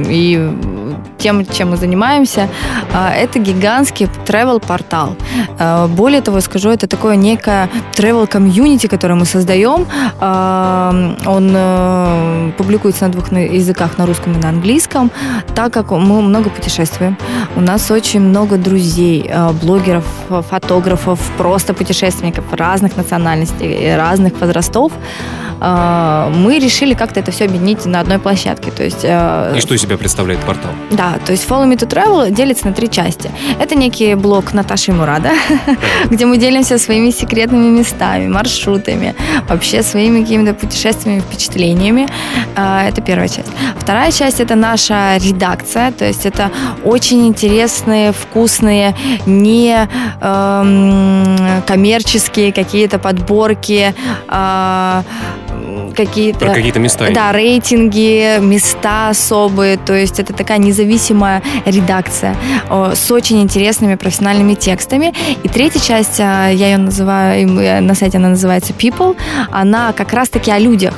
И 0.09 0.51
тем, 1.19 1.45
чем 1.47 1.71
мы 1.71 1.77
занимаемся, 1.77 2.49
а, 2.93 3.13
это 3.13 3.39
гигантский 3.39 4.09
travel 4.27 4.65
портал. 4.65 5.17
А, 5.59 5.87
более 5.87 6.21
того, 6.21 6.41
скажу, 6.41 6.71
это 6.71 6.87
такое 6.87 7.17
некое 7.17 7.69
travel 7.97 8.27
комьюнити, 8.27 8.87
которое 8.87 9.15
мы 9.15 9.27
создаем. 9.27 9.87
А, 10.21 11.15
он 11.27 11.53
э, 11.55 12.53
публикуется 12.57 13.07
на 13.07 13.13
двух 13.13 13.33
языках, 13.33 13.99
на 13.99 14.07
русском 14.07 14.33
и 14.35 14.39
на 14.39 14.49
английском, 14.49 15.11
так 15.55 15.73
как 15.73 15.91
мы 15.91 16.23
много 16.23 16.51
путешествуем. 16.51 17.17
У 17.57 17.61
нас 17.61 17.91
очень 17.91 18.21
много 18.21 18.57
друзей, 18.57 19.31
блогеров, 19.63 20.05
фотографов, 20.51 21.21
просто 21.37 21.75
путешественников 21.75 22.45
разных 22.53 22.97
национальностей, 22.97 23.97
разных 23.97 24.41
возрастов. 24.41 24.93
Мы 25.61 26.61
решили 26.61 26.95
как-то 26.95 27.19
это 27.21 27.33
все 27.33 27.47
объединить 27.47 27.85
на 27.87 28.01
одной 28.01 28.19
площадке. 28.19 28.71
То 28.71 28.85
есть, 28.85 29.01
э, 29.03 29.55
и 29.57 29.61
что 29.61 29.75
из 29.75 29.83
себя 29.83 29.97
представляет 29.97 30.41
портал? 30.41 30.71
Да, 30.91 31.08
то 31.25 31.33
есть 31.33 31.49
Follow 31.49 31.67
Me 31.67 31.77
to 31.77 31.87
Travel 31.87 32.31
делится 32.31 32.67
на 32.67 32.73
три 32.73 32.89
части. 32.91 33.31
Это 33.61 33.75
некий 33.75 34.15
блок 34.15 34.55
Наташи 34.55 34.93
Мурада, 34.93 35.33
где 36.11 36.27
мы 36.27 36.39
делимся 36.39 36.79
своими 36.79 37.11
секретными 37.11 37.79
местами, 37.79 38.29
маршрутами, 38.29 39.15
вообще 39.49 39.83
своими 39.83 40.23
какими-то 40.23 40.55
путешествиями, 40.55 41.21
впечатлениями. 41.21 42.07
А, 42.57 42.89
это 42.89 43.01
первая 43.01 43.29
часть. 43.29 43.49
Вторая 43.79 44.13
часть– 44.13 44.41
это 44.41 44.55
наша 44.55 45.17
редакция, 45.19 45.93
то 45.93 46.05
есть 46.05 46.27
это 46.27 46.51
очень 46.85 47.27
интересные, 47.27 48.13
вкусные, 48.13 48.95
не 49.27 49.89
эм, 50.21 51.63
коммерческие 51.67 52.53
какие-то 52.53 52.99
подборки, 52.99 53.95
э, 54.29 55.03
какие-то... 55.99 56.47
Про 56.47 56.55
какие-то 56.55 56.79
места. 56.79 57.09
Да, 57.13 57.33
рейтинги, 57.33 58.39
места 58.41 59.09
особые. 59.09 59.77
То 59.77 59.95
есть 59.95 60.21
это 60.21 60.33
такая 60.33 60.59
независимая 60.59 61.43
редакция 61.67 62.37
с 62.71 63.11
очень 63.11 63.43
интересными 63.43 63.97
профессиональными 63.97 64.55
текстами. 64.55 65.13
И 65.43 65.49
третья 65.49 65.81
часть, 65.81 66.19
я 66.19 66.49
ее 66.49 66.79
называю, 66.79 67.49
на 67.83 67.95
сайте 67.95 68.19
она 68.19 68.29
называется 68.29 68.73
People, 68.73 69.17
она 69.51 69.93
как 69.93 70.13
раз-таки 70.13 70.51
о 70.51 70.59
людях, 70.59 70.95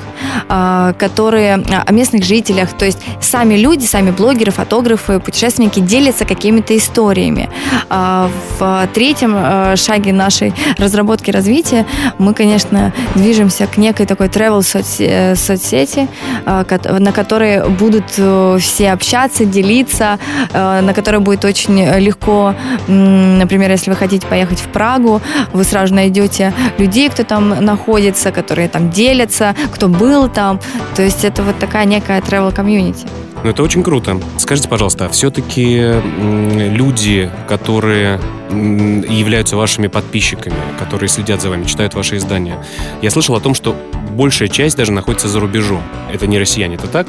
которые, 0.47 1.54
о 1.54 1.92
местных 1.92 2.25
жителях. 2.25 2.73
То 2.76 2.85
есть 2.85 2.99
сами 3.21 3.54
люди, 3.54 3.87
сами 3.87 4.11
блогеры, 4.11 4.52
фотографы, 4.52 5.19
путешественники 5.19 5.80
делятся 5.80 6.26
какими-то 6.26 6.76
историями. 6.76 7.49
В 7.88 8.88
третьем 8.92 9.76
шаге 9.76 10.12
нашей 10.12 10.52
разработки 10.76 11.30
развития 11.30 11.87
мы, 12.19 12.35
конечно, 12.35 12.92
движемся 13.14 13.66
к 13.66 13.78
некой 13.78 14.04
такой 14.04 14.26
travel 14.26 14.62
э, 14.99 15.35
соцсети, 15.35 16.09
э, 16.47 16.99
на 16.99 17.12
которой 17.12 17.68
будут 17.68 18.04
э, 18.18 18.59
все 18.61 18.92
общаться, 18.92 19.44
делиться, 19.44 20.18
на 20.52 20.92
которой 20.94 21.20
будет 21.20 21.44
очень 21.44 21.85
легко, 21.99 22.54
например, 22.88 23.70
если 23.70 23.90
вы 23.90 23.97
хотите 23.97 24.26
поехать 24.26 24.61
в 24.61 24.68
Прагу, 24.68 25.20
вы 25.52 25.64
сразу 25.64 25.94
найдете 25.94 26.52
людей, 26.78 27.09
кто 27.09 27.25
там 27.25 27.64
находится, 27.64 28.32
которые 28.32 28.68
там 28.68 28.90
делятся, 28.90 29.54
кто 29.73 29.88
был 29.88 30.28
там. 30.28 30.61
То 30.97 31.02
есть 31.02 31.25
это 31.25 31.42
вот 31.42 31.59
такая 31.59 31.85
некая 31.85 32.20
travel 32.20 32.54
community. 32.54 33.06
Ну, 33.42 33.50
это 33.50 33.62
очень 33.62 33.82
круто. 33.82 34.20
Скажите, 34.38 34.68
пожалуйста, 34.68 35.06
а 35.06 35.09
все-таки 35.09 35.94
люди, 36.18 37.30
которые 37.49 38.20
являются 38.50 39.57
вашими 39.57 39.87
подписчиками, 39.87 40.57
которые 40.78 41.09
следят 41.09 41.40
за 41.40 41.50
вами, 41.50 41.64
читают 41.64 41.95
ваши 41.95 42.16
издания, 42.16 42.57
я 43.02 43.11
слышал 43.11 43.35
о 43.35 43.40
том, 43.40 43.54
что 43.54 43.75
большая 44.11 44.49
часть 44.49 44.76
даже 44.76 44.92
находится 44.92 45.28
за 45.28 45.40
рубежом. 45.40 45.83
Это 46.12 46.26
не 46.26 46.38
россияне, 46.38 46.75
это 46.75 46.87
так? 46.87 47.07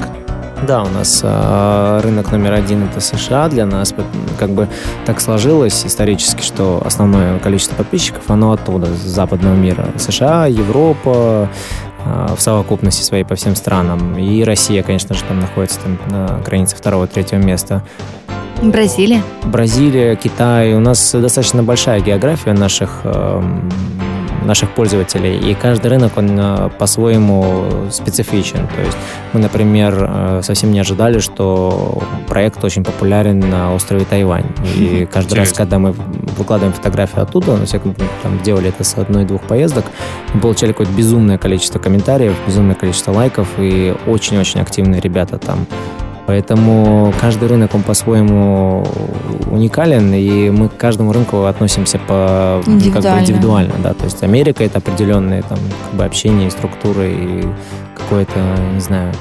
Да, 0.66 0.84
у 0.84 0.88
нас 0.88 1.22
э, 1.24 2.00
рынок 2.04 2.30
номер 2.30 2.52
один 2.52 2.84
это 2.84 3.00
США. 3.00 3.48
Для 3.48 3.66
нас 3.66 3.92
как 4.38 4.50
бы 4.50 4.68
так 5.04 5.20
сложилось 5.20 5.84
исторически, 5.84 6.42
что 6.42 6.80
основное 6.84 7.40
количество 7.40 7.74
подписчиков 7.74 8.22
оно 8.28 8.52
оттуда, 8.52 8.86
с 8.86 9.00
западного 9.00 9.56
мира. 9.56 9.88
США, 9.98 10.46
Европа, 10.46 11.48
в 12.04 12.40
совокупности 12.40 13.02
своей 13.02 13.24
по 13.24 13.34
всем 13.34 13.54
странам. 13.56 14.18
И 14.18 14.42
Россия, 14.44 14.82
конечно 14.82 15.14
же, 15.14 15.22
там 15.24 15.40
находится 15.40 15.80
там, 15.80 15.98
на 16.08 16.38
границе 16.44 16.76
второго-третьего 16.76 17.38
места. 17.38 17.82
Бразилия? 18.62 19.22
Бразилия, 19.44 20.14
Китай. 20.14 20.74
У 20.74 20.80
нас 20.80 21.12
достаточно 21.12 21.62
большая 21.64 22.00
география 22.00 22.52
наших 22.52 23.00
эм, 23.04 23.68
наших 24.44 24.70
пользователей, 24.70 25.36
и 25.38 25.54
каждый 25.54 25.88
рынок, 25.88 26.12
он 26.16 26.38
э, 26.38 26.70
по-своему 26.78 27.66
специфичен. 27.90 28.66
То 28.68 28.80
есть 28.82 28.96
мы, 29.32 29.40
например, 29.40 29.94
э, 29.98 30.40
совсем 30.42 30.72
не 30.72 30.80
ожидали, 30.80 31.18
что 31.18 32.02
проект 32.28 32.64
очень 32.64 32.84
популярен 32.84 33.40
на 33.40 33.74
острове 33.74 34.04
Тайвань. 34.04 34.46
И 34.76 35.06
каждый 35.10 35.34
раз, 35.34 35.52
когда 35.52 35.78
мы 35.78 35.92
выкладываем 35.92 36.72
фотографии 36.72 37.20
оттуда, 37.20 37.56
на 37.56 37.66
всяком 37.66 37.94
там 38.22 38.40
делали 38.42 38.68
это 38.68 38.84
с 38.84 38.96
одной-двух 38.96 39.42
поездок, 39.42 39.84
мы 40.34 40.40
получали 40.40 40.72
какое-то 40.72 40.92
безумное 40.92 41.38
количество 41.38 41.78
комментариев, 41.78 42.34
безумное 42.46 42.74
количество 42.74 43.12
лайков, 43.12 43.48
и 43.58 43.94
очень-очень 44.06 44.60
активные 44.60 45.00
ребята 45.00 45.38
там. 45.38 45.66
Поэтому 46.26 47.12
каждый 47.20 47.48
рынок, 47.48 47.74
он 47.74 47.82
по-своему 47.82 48.86
уникален, 49.50 50.14
и 50.14 50.50
мы 50.50 50.68
к 50.68 50.76
каждому 50.76 51.12
рынку 51.12 51.44
относимся 51.44 51.98
по 51.98 52.62
индивидуально. 52.66 53.02
Как 53.02 53.12
бы 53.12 53.20
индивидуально 53.20 53.74
да. 53.82 53.94
То 53.94 54.04
есть 54.04 54.22
Америка— 54.22 54.62
это 54.64 54.78
определенные 54.78 55.42
там, 55.42 55.58
как 55.84 55.94
бы 55.98 56.04
общение, 56.04 56.50
структуры 56.50 57.12
и 57.12 57.44
какое-то, 57.96 58.38
не 58.72 58.80
знаю, 58.80 59.12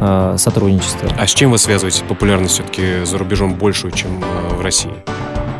а, 0.00 0.36
сотрудничество. 0.36 1.08
А 1.18 1.26
с 1.26 1.30
чем 1.30 1.50
вы 1.50 1.58
связываете 1.58 2.04
популярность 2.04 2.54
все-таки 2.54 3.04
за 3.04 3.16
рубежом 3.16 3.54
большую, 3.54 3.92
чем 3.92 4.10
а, 4.22 4.54
в 4.54 4.60
России? 4.60 4.92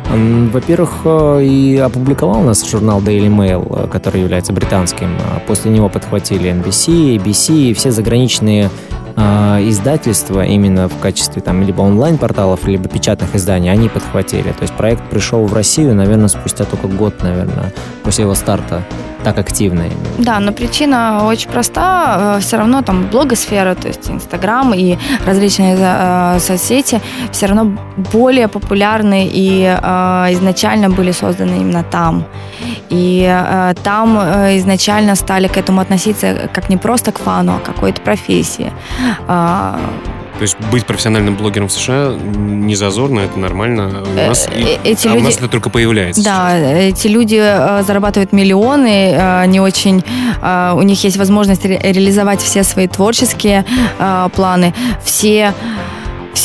Во-первых, 0.07 1.01
э, 1.03 1.43
и 1.43 1.77
опубликовал 1.77 2.41
нас 2.41 2.65
журнал 2.69 3.01
Daily 3.01 3.27
Mail, 3.27 3.89
который 3.89 4.21
является 4.21 4.53
британским. 4.53 5.09
После 5.47 5.71
него 5.71 5.89
подхватили 5.89 6.49
NBC, 6.51 7.17
ABC 7.17 7.71
и 7.71 7.73
все 7.73 7.91
заграничные 7.91 8.69
э, 9.15 9.69
издательства 9.69 10.45
именно 10.45 10.87
в 10.87 10.99
качестве 10.99 11.41
там 11.41 11.63
либо 11.63 11.81
онлайн-порталов, 11.81 12.67
либо 12.67 12.87
печатных 12.87 13.35
изданий, 13.35 13.71
они 13.71 13.89
подхватили. 13.89 14.51
То 14.51 14.61
есть 14.61 14.73
проект 14.73 15.09
пришел 15.09 15.45
в 15.45 15.53
Россию, 15.53 15.95
наверное, 15.95 16.27
спустя 16.27 16.65
только 16.65 16.87
год, 16.87 17.21
наверное, 17.21 17.73
после 18.03 18.23
его 18.23 18.35
старта 18.35 18.83
так 19.25 19.39
активно. 19.39 19.83
Да, 20.19 20.39
но 20.39 20.51
причина 20.51 21.25
очень 21.25 21.49
проста. 21.49 22.35
Э, 22.37 22.39
все 22.39 22.57
равно 22.57 22.81
там 22.81 23.07
блогосфера, 23.11 23.75
то 23.75 23.87
есть 23.87 24.09
Инстаграм 24.09 24.73
и 24.73 24.97
различные 25.27 25.77
э, 25.79 26.39
соцсети 26.39 27.01
все 27.31 27.47
равно 27.47 27.77
более 28.13 28.47
популярны 28.47 29.29
и 29.33 29.63
э, 29.63 30.33
изначально 30.33 30.89
были 30.89 31.11
созданы 31.11 31.55
именно 31.61 31.83
там. 31.83 32.23
И 32.89 33.25
э, 33.27 33.73
там 33.83 34.17
э, 34.19 34.57
изначально 34.57 35.15
стали 35.15 35.47
к 35.47 35.57
этому 35.57 35.81
относиться 35.81 36.49
как 36.53 36.69
не 36.69 36.77
просто 36.77 37.11
к 37.11 37.19
фану, 37.19 37.53
а 37.55 37.59
к 37.59 37.63
какой-то 37.63 38.01
профессии. 38.01 38.71
Э, 39.27 39.75
то 40.37 40.41
есть 40.41 40.57
быть 40.71 40.85
профессиональным 40.85 41.35
блогером 41.35 41.67
в 41.67 41.71
США 41.71 42.13
не 42.13 42.75
зазорно, 42.75 43.21
это 43.21 43.39
нормально. 43.39 44.03
У 44.03 44.17
э, 44.17 44.27
нас, 44.27 44.47
э, 44.47 44.77
эти 44.83 45.07
а 45.07 45.11
люди... 45.11 45.21
у 45.21 45.25
нас 45.25 45.37
это 45.37 45.47
только 45.47 45.69
появляется. 45.69 46.23
Да, 46.23 46.51
сейчас. 46.57 46.77
эти 46.77 47.07
люди 47.07 47.39
э, 47.41 47.83
зарабатывают 47.83 48.33
миллионы, 48.33 49.15
они 49.15 49.59
очень, 49.59 50.03
у 50.41 50.81
них 50.81 51.03
есть 51.03 51.17
возможность 51.17 51.63
реализовать 51.65 52.41
все 52.41 52.63
свои 52.63 52.87
творческие 52.87 53.65
планы, 54.33 54.73
все 55.03 55.53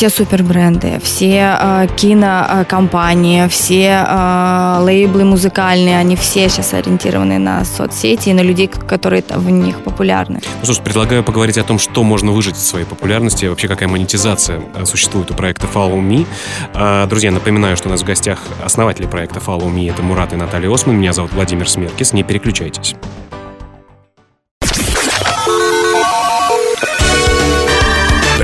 все 0.00 0.08
супербренды, 0.08 0.98
все 1.02 1.58
э, 1.60 1.86
кинокомпании, 1.94 3.46
все 3.48 4.02
э, 4.08 4.78
лейблы 4.80 5.24
музыкальные, 5.24 5.98
они 5.98 6.16
все 6.16 6.48
сейчас 6.48 6.72
ориентированы 6.72 7.38
на 7.38 7.66
соцсети 7.66 8.30
и 8.30 8.32
на 8.32 8.40
людей, 8.40 8.66
которые 8.66 9.22
в 9.28 9.50
них 9.50 9.84
популярны. 9.84 10.40
Ну 10.60 10.64
что 10.64 10.72
ж, 10.72 10.78
предлагаю 10.78 11.22
поговорить 11.22 11.58
о 11.58 11.64
том, 11.64 11.78
что 11.78 12.02
можно 12.02 12.32
выжить 12.32 12.56
из 12.56 12.66
своей 12.66 12.86
популярности, 12.86 13.44
вообще 13.44 13.68
какая 13.68 13.90
монетизация 13.90 14.62
э, 14.74 14.86
существует 14.86 15.30
у 15.32 15.34
проекта 15.34 15.66
Follow 15.66 16.00
Me. 16.00 16.26
Э, 16.72 17.06
друзья, 17.06 17.30
напоминаю, 17.30 17.76
что 17.76 17.88
у 17.88 17.90
нас 17.90 18.00
в 18.00 18.06
гостях 18.06 18.38
основатели 18.64 19.04
проекта 19.04 19.38
Follow 19.38 19.70
Me, 19.70 19.90
это 19.90 20.02
Мурат 20.02 20.32
и 20.32 20.36
Наталья 20.36 20.72
Осман, 20.72 20.96
меня 20.96 21.12
зовут 21.12 21.34
Владимир 21.34 21.68
Смеркис, 21.68 22.14
не 22.14 22.22
переключайтесь. 22.22 22.96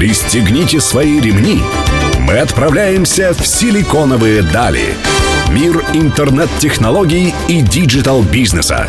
Пристегните 0.06 0.78
свои 0.78 1.20
ремни. 1.20 1.60
Мы 2.20 2.38
отправляемся 2.38 3.34
в 3.34 3.44
силиконовые 3.44 4.42
дали. 4.42 4.94
Мир 5.50 5.84
интернет-технологий 5.94 7.34
и 7.48 7.60
диджитал-бизнеса. 7.60 8.86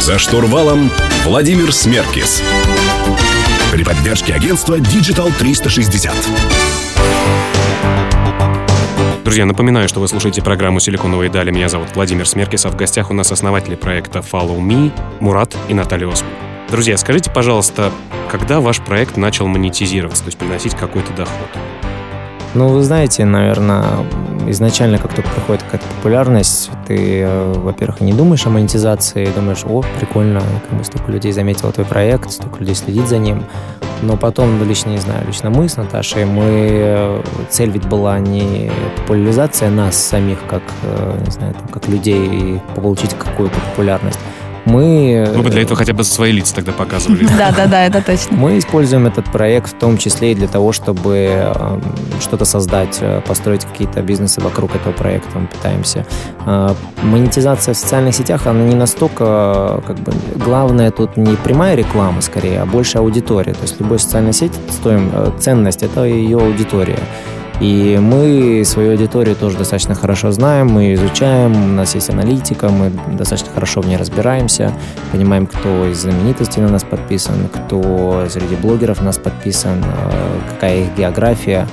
За 0.00 0.18
штурвалом 0.18 0.90
Владимир 1.24 1.72
Смеркис. 1.72 2.42
При 3.72 3.84
поддержке 3.84 4.34
агентства 4.34 4.76
Digital 4.78 5.32
360. 5.38 6.12
Друзья, 9.24 9.46
напоминаю, 9.46 9.88
что 9.88 10.00
вы 10.00 10.08
слушаете 10.08 10.42
программу 10.42 10.78
«Силиконовые 10.78 11.30
дали». 11.30 11.50
Меня 11.50 11.70
зовут 11.70 11.88
Владимир 11.94 12.28
Смеркис, 12.28 12.66
а 12.66 12.68
в 12.68 12.76
гостях 12.76 13.10
у 13.10 13.14
нас 13.14 13.32
основатели 13.32 13.76
проекта 13.76 14.18
Follow 14.18 14.58
Me, 14.58 14.92
Мурад 15.20 15.56
и 15.70 15.74
Наталья 15.74 16.10
Османн. 16.12 16.49
Друзья, 16.70 16.96
скажите, 16.96 17.32
пожалуйста, 17.32 17.90
когда 18.30 18.60
ваш 18.60 18.80
проект 18.80 19.16
начал 19.16 19.48
монетизироваться, 19.48 20.22
то 20.22 20.28
есть 20.28 20.38
приносить 20.38 20.76
какой-то 20.76 21.12
доход? 21.14 21.48
Ну, 22.54 22.68
вы 22.68 22.84
знаете, 22.84 23.24
наверное, 23.24 23.84
изначально, 24.46 24.98
как 24.98 25.12
только 25.12 25.28
приходит 25.30 25.64
какая-то 25.64 25.86
популярность, 25.96 26.70
ты, 26.86 27.22
э, 27.22 27.52
во-первых, 27.56 28.00
не 28.00 28.12
думаешь 28.12 28.46
о 28.46 28.50
монетизации, 28.50 29.26
думаешь, 29.34 29.64
о, 29.64 29.82
прикольно, 29.98 30.42
как 30.68 30.78
бы 30.78 30.84
столько 30.84 31.10
людей 31.10 31.32
заметило 31.32 31.72
твой 31.72 31.86
проект, 31.86 32.30
столько 32.30 32.60
людей 32.60 32.76
следит 32.76 33.08
за 33.08 33.18
ним. 33.18 33.44
Но 34.02 34.16
потом, 34.16 34.56
ну, 34.58 34.64
лично, 34.64 34.90
не 34.90 34.98
знаю, 34.98 35.26
лично 35.26 35.50
мы 35.50 35.68
с 35.68 35.76
Наташей, 35.76 36.24
мы, 36.24 36.44
э, 36.46 37.22
цель 37.50 37.70
ведь 37.70 37.86
была 37.86 38.20
не 38.20 38.70
популяризация 38.96 39.70
нас 39.70 39.96
самих, 39.96 40.38
как, 40.48 40.62
э, 40.82 41.22
не 41.26 41.32
знаю, 41.32 41.54
там, 41.54 41.66
как 41.66 41.88
людей, 41.88 42.28
и 42.28 42.60
получить 42.76 43.14
какую-то 43.14 43.58
популярность, 43.70 44.20
мы... 44.70 45.30
Вы 45.34 45.42
бы 45.42 45.50
для 45.50 45.62
этого 45.62 45.76
хотя 45.76 45.92
бы 45.92 46.04
свои 46.04 46.32
лица 46.32 46.54
тогда 46.54 46.72
показывали. 46.72 47.26
Да, 47.38 47.52
да, 47.56 47.66
да, 47.66 47.86
это 47.86 48.02
точно. 48.02 48.36
Мы 48.36 48.58
используем 48.58 49.06
этот 49.06 49.30
проект 49.32 49.72
в 49.72 49.78
том 49.78 49.98
числе 49.98 50.32
и 50.32 50.34
для 50.34 50.48
того, 50.48 50.72
чтобы 50.72 51.16
эм, 51.16 51.82
что-то 52.20 52.44
создать, 52.44 52.98
э, 53.00 53.20
построить 53.26 53.64
какие-то 53.64 54.02
бизнесы 54.02 54.40
вокруг 54.40 54.74
этого 54.74 54.92
проекта. 54.92 55.38
Мы 55.38 55.46
пытаемся. 55.46 56.06
Э, 56.46 56.74
монетизация 57.02 57.74
в 57.74 57.76
социальных 57.76 58.14
сетях, 58.14 58.46
она 58.46 58.64
не 58.64 58.74
настолько, 58.76 59.82
как 59.86 59.96
бы, 59.98 60.12
главное 60.36 60.90
тут 60.90 61.16
не 61.16 61.36
прямая 61.36 61.74
реклама 61.74 62.20
скорее, 62.20 62.60
а 62.60 62.66
больше 62.66 62.98
аудитория. 62.98 63.52
То 63.52 63.62
есть 63.62 63.80
любой 63.80 63.98
социальной 63.98 64.32
сеть 64.32 64.52
стоим, 64.70 65.10
э, 65.12 65.30
ценность– 65.40 65.82
это 65.82 66.04
ее 66.04 66.38
аудитория. 66.38 66.98
И 67.60 67.98
мы 68.00 68.64
свою 68.64 68.92
аудиторию 68.92 69.36
тоже 69.36 69.58
достаточно 69.58 69.94
хорошо 69.94 70.30
знаем, 70.32 70.68
мы 70.68 70.94
изучаем, 70.94 71.52
у 71.52 71.74
нас 71.74 71.94
есть 71.94 72.08
аналитика, 72.08 72.70
мы 72.70 72.90
достаточно 73.14 73.52
хорошо 73.52 73.82
в 73.82 73.86
ней 73.86 73.98
разбираемся, 73.98 74.72
понимаем, 75.12 75.46
кто 75.46 75.86
из 75.86 75.98
знаменитостей 76.00 76.62
на 76.62 76.70
нас 76.70 76.84
подписан, 76.84 77.34
кто 77.52 78.24
среди 78.30 78.56
блогеров 78.56 79.00
на 79.00 79.06
нас 79.06 79.18
подписан, 79.18 79.84
э, 79.84 80.38
какая 80.48 80.84
их 80.84 80.96
география. 80.96 81.68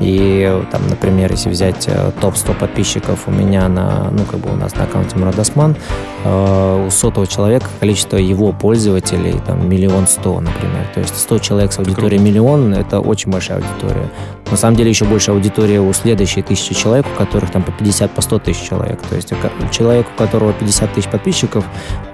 И 0.00 0.62
там, 0.70 0.86
например, 0.88 1.30
если 1.32 1.50
взять 1.50 1.88
э, 1.88 2.12
топ-100 2.20 2.58
подписчиков 2.58 3.26
у 3.26 3.30
меня 3.30 3.68
на, 3.68 4.10
ну, 4.10 4.24
как 4.24 4.40
бы 4.40 4.52
у 4.52 4.56
нас 4.56 4.74
на 4.76 4.84
аккаунте 4.84 5.16
Мурат 5.16 5.38
Осман, 5.38 5.76
э, 6.24 6.86
у 6.86 6.90
сотого 6.90 7.26
человека 7.26 7.66
количество 7.80 8.16
его 8.16 8.52
пользователей 8.52 9.34
там 9.46 9.68
миллион 9.68 10.06
сто, 10.06 10.40
например. 10.40 10.86
То 10.94 11.00
есть 11.00 11.18
100 11.18 11.38
человек 11.40 11.72
с 11.72 11.78
аудиторией 11.78 12.22
миллион– 12.22 12.74
это 12.74 13.00
очень 13.00 13.32
большая 13.32 13.58
аудитория. 13.58 14.08
На 14.50 14.56
самом 14.56 14.76
деле 14.76 14.88
еще 14.88 15.04
больше 15.04 15.30
аудитория 15.30 15.80
у 15.80 15.92
следующей 15.92 16.42
тысячи 16.42 16.74
человек, 16.74 17.06
у 17.12 17.18
которых 17.18 17.50
там 17.50 17.62
по 17.62 17.70
50, 17.70 18.10
по 18.12 18.22
100 18.22 18.38
тысяч 18.38 18.66
человек. 18.66 19.00
То 19.02 19.16
есть 19.16 19.32
человек, 19.70 20.06
у 20.14 20.18
которого 20.18 20.52
50 20.54 20.94
тысяч 20.94 21.08
подписчиков, 21.08 21.64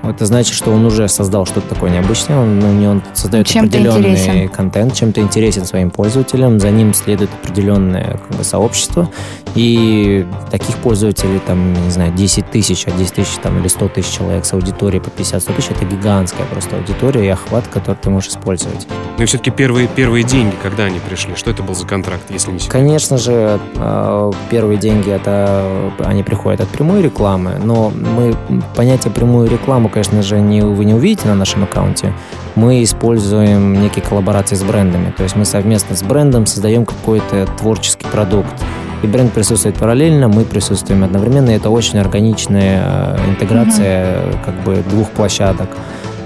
это 0.02 0.26
значит, 0.26 0.54
что 0.54 0.72
он 0.72 0.84
уже 0.84 1.08
создал 1.08 1.46
что-то 1.46 1.68
такое 1.74 1.90
необычное, 1.90 2.38
он, 2.38 2.58
ну, 2.58 2.90
он 2.90 3.02
создает 3.14 3.46
чем 3.46 3.64
определенный 3.64 4.48
контент, 4.48 4.94
чем-то 4.94 5.20
интересен 5.20 5.64
своим 5.64 5.90
пользователям, 5.90 6.58
за 6.58 6.70
ним 6.70 6.92
следует 6.92 7.30
определенное 7.74 8.18
как 8.28 8.38
бы, 8.38 8.44
сообщество, 8.44 9.08
и 9.54 10.26
таких 10.50 10.76
пользователей, 10.78 11.40
там, 11.46 11.72
не 11.84 11.90
знаю, 11.90 12.12
10 12.12 12.50
тысяч, 12.50 12.86
а 12.86 12.90
10 12.90 13.14
тысяч 13.14 13.36
там, 13.42 13.58
или 13.60 13.68
100 13.68 13.88
тысяч 13.88 14.16
человек 14.16 14.44
с 14.44 14.52
аудиторией 14.52 15.00
по 15.02 15.08
50-100 15.08 15.54
тысяч, 15.54 15.70
это 15.70 15.84
гигантская 15.84 16.46
просто 16.46 16.76
аудитория 16.76 17.26
и 17.26 17.28
охват, 17.28 17.66
который 17.68 17.96
ты 17.96 18.10
можешь 18.10 18.30
использовать. 18.30 18.86
Ну 19.16 19.22
и 19.22 19.26
все-таки 19.26 19.50
первые, 19.50 19.86
первые 19.86 20.24
деньги, 20.24 20.54
когда 20.60 20.84
они 20.84 20.98
пришли? 20.98 21.36
Что 21.36 21.50
это 21.50 21.62
был 21.62 21.74
за 21.74 21.86
контракт, 21.86 22.24
если 22.30 22.50
не 22.50 22.58
секрет? 22.58 22.72
Конечно 22.72 23.16
же, 23.16 23.60
э, 23.76 24.32
первые 24.50 24.78
деньги, 24.78 25.10
это 25.10 25.92
они 26.04 26.22
приходят 26.24 26.60
от 26.60 26.68
прямой 26.68 27.02
рекламы, 27.02 27.60
но 27.62 27.90
мы 27.90 28.34
понятие 28.74 29.12
прямую 29.12 29.48
рекламу, 29.48 29.88
конечно 29.88 30.22
же, 30.22 30.40
не, 30.40 30.62
вы 30.62 30.84
не 30.84 30.94
увидите 30.94 31.28
на 31.28 31.36
нашем 31.36 31.62
аккаунте. 31.62 32.12
Мы 32.56 32.84
используем 32.84 33.80
некие 33.80 34.04
коллаборации 34.04 34.54
с 34.54 34.62
брендами, 34.62 35.12
то 35.16 35.24
есть 35.24 35.36
мы 35.36 35.44
совместно 35.44 35.96
с 35.96 36.02
брендом 36.02 36.46
создаем 36.46 36.84
какой-то 36.84 37.48
творческий 37.64 38.06
продукт 38.12 38.52
и 39.02 39.06
бренд 39.06 39.33
присутствует 39.33 39.76
параллельно, 39.76 40.28
мы 40.28 40.44
присутствуем 40.44 41.02
одновременно. 41.02 41.49
И 41.49 41.54
это 41.54 41.71
очень 41.71 41.99
органичная 41.99 42.83
э, 42.85 43.30
интеграция 43.30 44.04
mm-hmm. 44.04 44.44
как 44.44 44.54
бы 44.64 44.85
двух 44.90 45.09
площадок. 45.11 45.71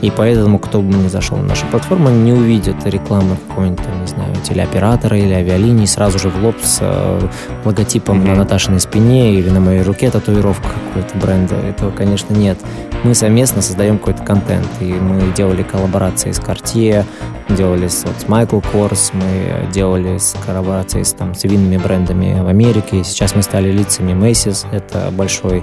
И 0.00 0.10
поэтому, 0.10 0.58
кто 0.58 0.80
бы 0.80 0.94
ни 0.94 1.06
зашел 1.06 1.38
на 1.38 1.44
нашу 1.44 1.66
платформу, 1.66 2.10
не 2.10 2.32
увидит 2.32 2.84
рекламы 2.86 3.36
какого-нибудь, 3.48 3.84
не 4.00 4.06
знаю, 4.06 4.34
телеоператора 4.42 5.16
или 5.16 5.32
авиалинии 5.32 5.86
сразу 5.86 6.18
же 6.18 6.28
в 6.28 6.44
лоб 6.44 6.56
с 6.60 6.78
э, 6.80 7.28
логотипом 7.64 8.20
mm-hmm. 8.20 8.28
на 8.28 8.34
Наташиной 8.34 8.80
спине 8.80 9.34
или 9.34 9.50
на 9.50 9.60
моей 9.60 9.82
руке 9.82 10.10
татуировка 10.10 10.68
какой-то 10.88 11.18
бренда. 11.18 11.54
Этого, 11.54 11.92
конечно, 11.92 12.34
нет. 12.34 12.58
Мы 13.04 13.14
совместно 13.14 13.62
создаем 13.62 13.98
какой-то 13.98 14.24
контент. 14.24 14.66
И 14.80 14.92
мы 14.92 15.32
делали 15.32 15.62
коллаборации 15.62 16.32
с 16.32 16.40
Cartier, 16.40 17.04
делали 17.48 17.88
с, 17.88 18.04
вот, 18.04 18.14
с 18.20 18.24
Michael 18.24 18.64
Kors, 18.72 19.10
мы 19.12 19.70
делали 19.72 20.18
с 20.18 20.34
коллаборации 20.44 21.02
с, 21.02 21.12
там, 21.12 21.34
с 21.34 21.44
винными 21.44 21.76
брендами 21.76 22.40
в 22.40 22.48
Америке. 22.48 23.04
Сейчас 23.04 23.34
мы 23.34 23.42
стали 23.42 23.70
лицами 23.70 24.12
Macy's. 24.12 24.66
Это 24.72 25.10
большой 25.12 25.62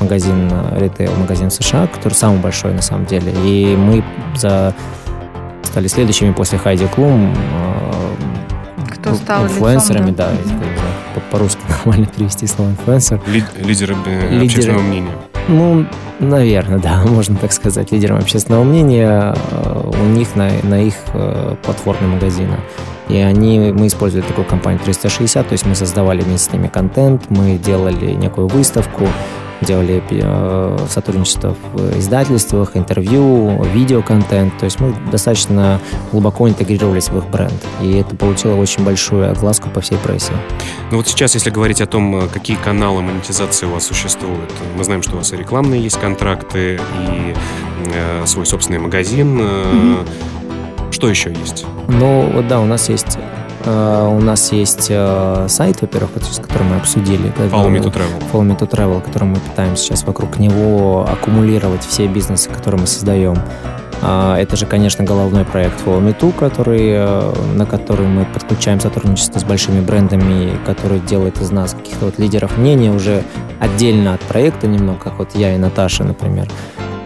магазин, 0.00 0.48
э, 0.50 0.78
ритейл-магазин 0.80 1.50
США, 1.50 1.86
который 1.86 2.14
самый 2.14 2.40
большой 2.40 2.74
на 2.74 2.82
самом 2.82 3.06
деле. 3.06 3.32
И 3.44 3.76
мы 3.76 4.04
за 4.36 4.74
стали 5.62 5.88
следующими 5.88 6.32
после 6.32 6.58
Хайди 6.58 6.86
Клум 6.86 7.34
э, 7.34 7.84
кто 8.94 9.14
стал 9.14 9.44
инфлюенсерами, 9.44 10.10
лицом, 10.10 10.16
да, 10.16 10.30
да 10.30 11.20
по-русски 11.30 11.60
нормально 11.68 12.06
перевести 12.06 12.46
слово 12.46 12.70
инфлюенсер. 12.70 13.20
Лидеры, 13.26 13.96
э, 14.06 14.30
Лидеры 14.30 14.44
общественного 14.44 14.82
мнения. 14.82 15.12
Ну, 15.48 15.86
наверное, 16.20 16.78
да, 16.78 17.02
можно 17.06 17.36
так 17.36 17.52
сказать, 17.52 17.92
лидером 17.92 18.18
общественного 18.18 18.64
мнения 18.64 19.34
у 20.00 20.06
них 20.06 20.34
на, 20.36 20.50
на 20.62 20.82
их 20.82 20.94
платформе 21.62 22.08
магазина. 22.08 22.58
И 23.08 23.18
они, 23.18 23.72
мы 23.72 23.86
использовали 23.86 24.26
такую 24.26 24.46
компанию 24.46 24.80
360, 24.82 25.46
то 25.46 25.52
есть 25.52 25.66
мы 25.66 25.74
создавали 25.74 26.22
вместе 26.22 26.50
с 26.50 26.52
ними 26.52 26.68
контент, 26.68 27.28
мы 27.28 27.58
делали 27.58 28.12
некую 28.12 28.46
выставку, 28.46 29.06
делали 29.60 30.02
э, 30.10 30.78
сотрудничество 30.88 31.56
в 31.72 31.98
издательствах, 31.98 32.76
интервью, 32.76 33.62
видеоконтент. 33.72 34.56
То 34.58 34.64
есть 34.64 34.80
мы 34.80 34.94
достаточно 35.10 35.80
глубоко 36.12 36.48
интегрировались 36.48 37.08
в 37.08 37.18
их 37.18 37.26
бренд. 37.28 37.54
И 37.80 37.92
это 37.92 38.16
получило 38.16 38.54
очень 38.56 38.84
большую 38.84 39.30
огласку 39.30 39.68
по 39.70 39.80
всей 39.80 39.98
прессе. 39.98 40.32
Ну 40.90 40.98
вот 40.98 41.08
сейчас, 41.08 41.34
если 41.34 41.50
говорить 41.50 41.80
о 41.80 41.86
том, 41.86 42.16
э, 42.16 42.28
какие 42.28 42.56
каналы 42.56 43.02
монетизации 43.02 43.66
у 43.66 43.70
вас 43.70 43.84
существуют, 43.84 44.52
мы 44.76 44.84
знаем, 44.84 45.02
что 45.02 45.14
у 45.14 45.16
вас 45.18 45.32
и 45.32 45.36
рекламные 45.36 45.82
есть 45.82 45.98
контракты, 45.98 46.76
и 46.76 47.34
э, 47.94 48.26
свой 48.26 48.46
собственный 48.46 48.78
магазин. 48.78 49.40
Mm-hmm. 49.40 50.08
Что 50.90 51.08
еще 51.08 51.30
есть? 51.30 51.66
Ну, 51.88 52.30
вот 52.32 52.46
да, 52.48 52.60
у 52.60 52.66
нас 52.66 52.88
есть 52.88 53.18
у 53.66 54.20
нас 54.20 54.52
есть 54.52 54.90
uh, 54.90 55.48
сайт, 55.48 55.80
во-первых, 55.80 56.10
с 56.22 56.38
которым 56.38 56.68
мы 56.68 56.76
обсудили. 56.76 57.32
Follow 57.36 57.70
Me 57.70 57.82
to 57.82 57.92
Travel. 57.92 58.32
Follow 58.32 58.46
Me 58.46 58.58
to 58.58 58.68
Travel, 58.68 59.00
который 59.00 59.24
мы 59.24 59.36
пытаемся 59.36 59.84
сейчас 59.84 60.04
вокруг 60.04 60.38
него 60.38 61.06
аккумулировать 61.10 61.82
все 61.82 62.06
бизнесы, 62.06 62.50
которые 62.50 62.82
мы 62.82 62.86
создаем. 62.86 63.36
Uh, 64.02 64.36
это 64.36 64.56
же, 64.56 64.66
конечно, 64.66 65.04
головной 65.04 65.44
проект 65.44 65.80
Follow 65.84 66.32
который, 66.32 66.98
на 67.54 67.64
который 67.64 68.06
мы 68.06 68.26
подключаем 68.26 68.80
сотрудничество 68.80 69.38
с 69.38 69.44
большими 69.44 69.80
брендами, 69.80 70.58
который 70.66 71.00
делает 71.00 71.40
из 71.40 71.50
нас 71.50 71.72
каких-то 71.72 72.06
вот 72.06 72.18
лидеров 72.18 72.58
мнения 72.58 72.90
уже 72.90 73.22
отдельно 73.60 74.14
от 74.14 74.20
проекта 74.20 74.66
немного, 74.66 74.98
как 74.98 75.18
вот 75.18 75.34
я 75.34 75.54
и 75.54 75.58
Наташа, 75.58 76.04
например. 76.04 76.48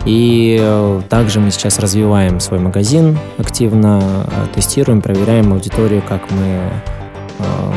И 0.09 0.57
э, 0.59 1.03
также 1.11 1.39
мы 1.39 1.51
сейчас 1.51 1.79
развиваем 1.79 2.41
свой 2.41 2.61
магазин 2.61 3.19
активно, 3.37 4.01
э, 4.27 4.47
тестируем, 4.55 5.03
проверяем 5.03 5.53
аудиторию, 5.53 6.03
как 6.09 6.23
мы 6.31 6.71
эм, 7.41 7.75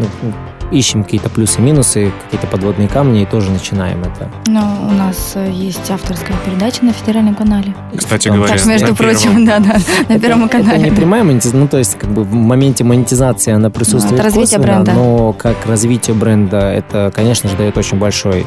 ну, 0.00 0.32
ищем 0.72 1.04
какие-то 1.04 1.30
плюсы 1.30 1.60
минусы, 1.60 2.10
какие-то 2.24 2.48
подводные 2.48 2.88
камни 2.88 3.22
и 3.22 3.26
тоже 3.26 3.52
начинаем 3.52 4.02
это. 4.02 4.28
Но 4.48 4.88
у 4.90 4.94
нас 4.94 5.34
э, 5.36 5.48
есть 5.48 5.88
авторская 5.92 6.36
передача 6.44 6.84
на 6.84 6.92
федеральном 6.92 7.36
канале. 7.36 7.72
Кстати 7.96 8.30
говоря, 8.30 8.56
так, 8.56 8.66
между 8.66 8.92
прочим, 8.96 9.46
да, 9.46 9.60
да, 9.60 9.76
на 10.08 10.18
первом 10.18 10.48
канале. 10.48 10.78
Это 10.78 10.90
не 10.90 10.96
прямая 10.96 11.22
монетизация, 11.22 11.60
ну 11.60 11.68
то 11.68 11.78
есть 11.78 11.96
как 11.96 12.10
бы 12.10 12.24
в 12.24 12.34
моменте 12.34 12.82
монетизации 12.82 13.52
она 13.52 13.70
присутствует 13.70 14.20
это 14.20 14.24
развитие 14.24 14.58
бренда. 14.58 14.92
но 14.92 15.32
как 15.32 15.54
развитие 15.66 16.16
бренда 16.16 16.72
это, 16.72 17.12
конечно 17.14 17.48
же, 17.48 17.56
дает 17.56 17.78
очень 17.78 17.98
большой 17.98 18.44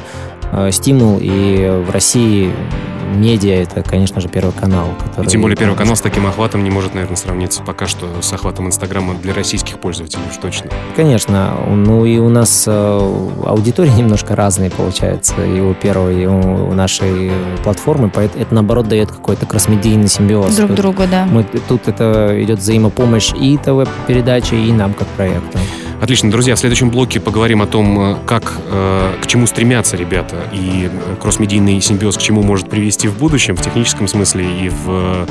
стимул, 0.72 1.18
и 1.22 1.84
в 1.86 1.92
России 1.92 2.52
медиа 3.14 3.62
это, 3.62 3.84
конечно 3.84 4.22
же, 4.22 4.28
Первый 4.28 4.52
канал. 4.52 4.88
Который... 5.00 5.26
И 5.26 5.30
тем 5.30 5.42
более 5.42 5.58
Первый 5.58 5.76
канал 5.76 5.96
с 5.96 6.02
таким 6.02 6.28
охватом 6.28 6.64
не 6.64 6.70
может, 6.70 6.94
наверное, 6.94 7.16
сравниться 7.16 7.64
пока 7.64 7.88
что 7.88 8.08
с 8.22 8.32
охватом 8.34 8.68
Инстаграма 8.68 9.16
для 9.16 9.34
российских 9.34 9.80
пользователей 9.80 10.24
уж 10.30 10.38
точно. 10.38 10.70
Конечно. 10.96 11.54
Ну 11.68 12.06
и 12.06 12.18
у 12.18 12.30
нас 12.30 12.66
э, 12.68 13.28
аудитория 13.46 13.92
немножко 13.98 14.36
разные 14.36 14.70
получается 14.70 15.36
и 15.44 15.60
у 15.60 15.74
первой, 15.74 16.24
и 16.24 16.26
у 16.26 16.74
нашей 16.74 17.32
платформы, 17.64 18.10
поэтому 18.10 18.44
это, 18.44 18.54
наоборот, 18.54 18.88
дает 18.88 19.12
какой-то 19.12 19.46
кросс-медийный 19.46 20.08
симбиоз. 20.08 20.56
Друг 20.56 20.72
другу, 20.74 21.04
да. 21.10 21.26
Мы, 21.26 21.44
тут 21.44 21.88
это 21.88 22.36
идет 22.44 22.60
взаимопомощь 22.60 23.32
и 23.34 23.58
ТВ-передачи, 23.58 24.56
и 24.56 24.72
нам 24.72 24.94
как 24.94 25.08
проекту. 25.10 25.58
Отлично, 26.00 26.30
друзья, 26.30 26.56
в 26.56 26.60
следующем 26.60 26.92
блоке 26.92 27.20
поговорим 27.20 27.62
о 27.64 27.66
том, 27.66 28.00
э, 28.00 28.18
как, 28.28 28.60
э, 28.70 29.16
к 29.20 29.26
чему 29.26 29.48
стремятся 29.48 29.98
ребята 29.98 30.48
и 30.54 30.92
кросс-медийный 31.20 31.82
симбиоз 31.82 32.18
к 32.18 32.22
чему 32.22 32.44
может 32.44 32.70
привести 32.70 33.08
в 33.08 33.18
будущем, 33.18 33.56
в 33.56 33.62
техническом 33.62 34.08
смысле 34.08 34.46
и 34.46 34.70
в 34.70 34.86
э, 34.88 35.26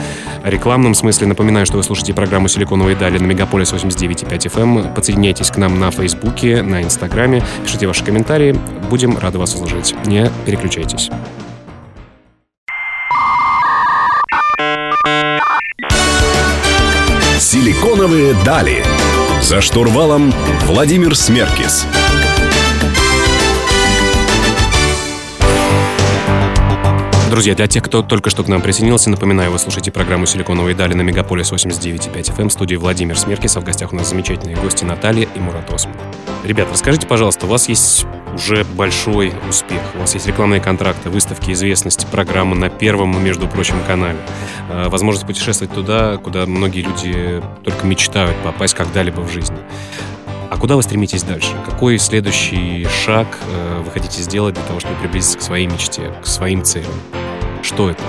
рекламном 0.45 0.95
смысле. 0.95 1.29
Напоминаю, 1.29 1.67
что 1.67 1.77
вы 1.77 1.85
слушаете 1.85 2.15
программу 2.15 2.49
«Силиконовые 2.49 2.97
дали» 2.97 3.19
на 3.19 3.27
Мегаполис 3.27 3.73
89.5 3.73 4.47
FM. 4.49 4.87
Эм. 4.87 4.95
Подсоединяйтесь 4.95 5.53
к 5.53 5.57
нам 5.57 5.79
на 5.79 5.93
Фейсбуке, 5.93 6.63
на 6.63 6.83
Инстаграме, 6.83 7.45
пишите 7.65 7.87
ваши 7.87 8.05
комментарии. 8.05 8.59
Будем 8.91 9.17
рады 9.17 9.39
вас 9.39 9.55
услышать. 9.55 9.95
Не 10.05 10.31
переключайтесь. 10.45 11.11
«Силиконовые 17.39 18.35
дали». 18.45 18.83
За 19.41 19.61
штурвалом 19.61 20.33
Владимир 20.65 21.15
Смеркис. 21.15 21.87
Друзья, 27.31 27.55
для 27.55 27.67
тех, 27.67 27.83
кто 27.83 28.03
только 28.03 28.31
что 28.31 28.45
к 28.45 28.49
нам 28.49 28.63
присоединился, 28.63 29.11
напоминаю, 29.11 29.51
вы 29.51 29.59
слушаете 29.59 29.91
программу 29.91 30.27
«Силиконовые 30.27 30.75
дали» 30.75 30.95
на 30.95 31.03
Мегаполис 31.03 31.53
89.5 31.53 32.37
FM. 32.37 32.49
В 32.49 32.53
студии 32.53 32.77
Владимир 32.77 33.19
Смеркис, 33.19 33.57
а 33.57 33.61
в 33.61 33.65
гостях 33.65 33.93
у 33.93 33.97
нас 33.97 34.09
замечательные 34.09 34.57
гости 34.57 34.85
Наталья 34.85 35.29
и 35.35 35.39
Мурат 35.39 35.71
Осман. 35.73 35.97
Ребят, 36.47 36.69
расскажите, 36.71 37.09
пожалуйста, 37.09 37.47
у 37.47 37.49
вас 37.49 37.69
есть 37.69 38.07
уже 38.33 38.63
большой 38.63 39.33
успех. 39.49 39.81
У 39.97 39.99
вас 39.99 40.15
есть 40.15 40.29
рекламные 40.29 40.61
контракты, 40.61 41.11
выставки 41.11 41.51
известности, 41.51 42.07
программы 42.09 42.55
на 42.55 42.71
первом, 42.71 43.21
между 43.21 43.49
прочим, 43.49 43.75
канале. 43.85 44.19
Э, 44.71 44.89
возможность 44.89 45.27
путешествовать 45.27 45.75
туда, 45.75 46.19
куда 46.19 46.47
многие 46.47 46.83
люди 46.83 47.43
только 47.65 47.85
мечтают 47.85 48.37
попасть 48.45 48.75
когда-либо 48.75 49.23
в 49.23 49.33
жизни. 49.33 49.59
А 50.49 50.57
куда 50.57 50.77
вы 50.77 50.85
стремитесь 50.85 51.25
дальше? 51.25 51.51
Какой 51.69 51.99
следующий 51.99 52.87
шаг 53.05 53.27
э, 53.53 53.83
вы 53.85 53.91
хотите 53.91 54.23
сделать 54.23 54.55
для 54.55 54.63
того, 54.63 54.79
чтобы 54.79 54.95
приблизиться 55.01 55.39
к 55.39 55.43
своей 55.43 55.67
мечте, 55.67 56.15
к 56.23 56.29
своим 56.29 56.63
целям? 56.63 56.93
Что 57.63 57.91
это? 57.91 58.05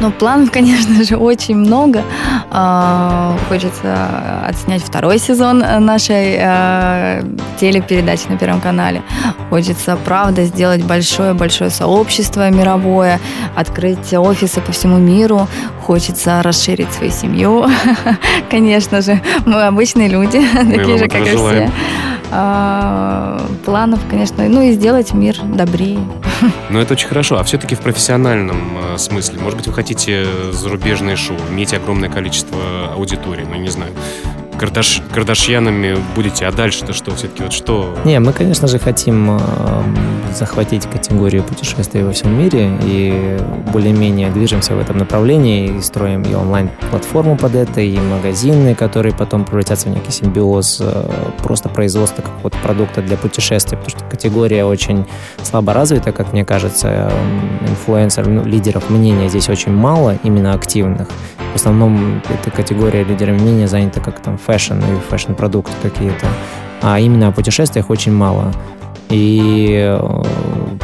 Ну, 0.00 0.10
планов, 0.10 0.50
конечно 0.52 1.04
же, 1.04 1.16
очень 1.16 1.56
много. 1.56 2.02
А, 2.50 3.36
хочется 3.48 4.44
отснять 4.46 4.82
второй 4.82 5.18
сезон 5.18 5.58
нашей 5.58 6.36
а, 6.40 7.22
телепередачи 7.58 8.28
на 8.28 8.36
Первом 8.36 8.60
канале. 8.60 9.02
Хочется, 9.50 9.98
правда, 10.04 10.44
сделать 10.44 10.82
большое-большое 10.82 11.70
сообщество 11.70 12.50
мировое, 12.50 13.20
открыть 13.54 14.12
офисы 14.12 14.60
по 14.60 14.72
всему 14.72 14.98
миру. 14.98 15.48
Хочется 15.82 16.42
расширить 16.42 16.92
свою 16.92 17.12
семью. 17.12 17.66
Конечно 18.50 19.00
же, 19.00 19.20
мы 19.46 19.62
обычные 19.62 20.08
люди, 20.08 20.42
такие 20.54 20.98
же, 20.98 21.08
как 21.08 21.22
и 21.26 21.36
все. 21.36 21.70
А, 22.32 23.40
планов, 23.64 24.00
конечно, 24.08 24.48
ну 24.48 24.62
и 24.62 24.72
сделать 24.72 25.14
мир 25.14 25.36
добрее. 25.42 26.00
Ну, 26.68 26.80
это 26.80 26.92
очень 26.92 27.08
хорошо. 27.08 27.38
А 27.38 27.44
все-таки 27.44 27.74
в 27.74 27.80
профессиональном 27.80 28.76
э, 28.94 28.98
смысле, 28.98 29.40
может 29.40 29.56
быть, 29.56 29.68
вы 29.68 29.72
хотите 29.72 30.26
зарубежные 30.52 31.16
шоу, 31.16 31.36
иметь 31.50 31.72
огромное 31.72 32.10
количество 32.10 32.92
аудитории, 32.92 33.46
ну, 33.48 33.56
не 33.56 33.68
знаю, 33.68 33.92
Кардаш, 34.58 35.02
Кардашьянами 35.12 35.96
будете, 36.14 36.46
а 36.46 36.52
дальше-то 36.52 36.92
что 36.94 37.14
все-таки? 37.14 37.42
Вот 37.42 37.52
что? 37.52 37.96
Не, 38.04 38.18
мы, 38.20 38.32
конечно 38.32 38.66
же, 38.68 38.78
хотим 38.78 39.36
э, 39.36 39.40
захватить 40.34 40.86
категорию 40.86 41.42
путешествий 41.42 42.02
во 42.02 42.12
всем 42.12 42.38
мире 42.38 42.70
и 42.82 43.38
более-менее 43.72 44.30
движемся 44.30 44.74
в 44.74 44.78
этом 44.78 44.96
направлении 44.96 45.76
и 45.76 45.80
строим 45.82 46.22
и 46.22 46.34
онлайн-платформу 46.34 47.36
под 47.36 47.54
это, 47.54 47.82
и 47.82 47.98
магазины, 47.98 48.74
которые 48.74 49.14
потом 49.14 49.44
превратятся 49.44 49.88
в 49.88 49.92
некий 49.92 50.10
симбиоз 50.10 50.78
э, 50.80 51.10
просто 51.42 51.68
производства 51.68 52.22
какого-то 52.22 52.56
продукта 52.58 53.02
для 53.02 53.18
путешествий, 53.18 53.76
потому 53.76 53.98
что 53.98 54.08
категория 54.08 54.64
очень 54.64 55.04
слабо 55.42 55.74
развита, 55.74 56.12
как 56.12 56.32
мне 56.32 56.46
кажется, 56.46 57.12
инфлюенсеров, 57.68 58.28
ну, 58.28 58.44
лидеров 58.44 58.88
мнения 58.88 59.28
здесь 59.28 59.50
очень 59.50 59.72
мало, 59.72 60.18
именно 60.22 60.54
активных. 60.54 61.08
В 61.52 61.58
основном 61.58 62.20
эта 62.28 62.50
категория 62.50 63.02
лидеров 63.02 63.40
мнения 63.40 63.66
занята 63.66 64.00
как 64.00 64.20
там 64.20 64.36
fashion 64.46 64.78
и 64.78 65.00
fashion-продукты 65.10 65.72
какие-то. 65.82 66.26
А 66.82 67.00
именно 67.00 67.28
о 67.28 67.32
путешествиях 67.32 67.90
очень 67.90 68.12
мало. 68.12 68.52
И 69.08 69.70
э, 69.72 69.98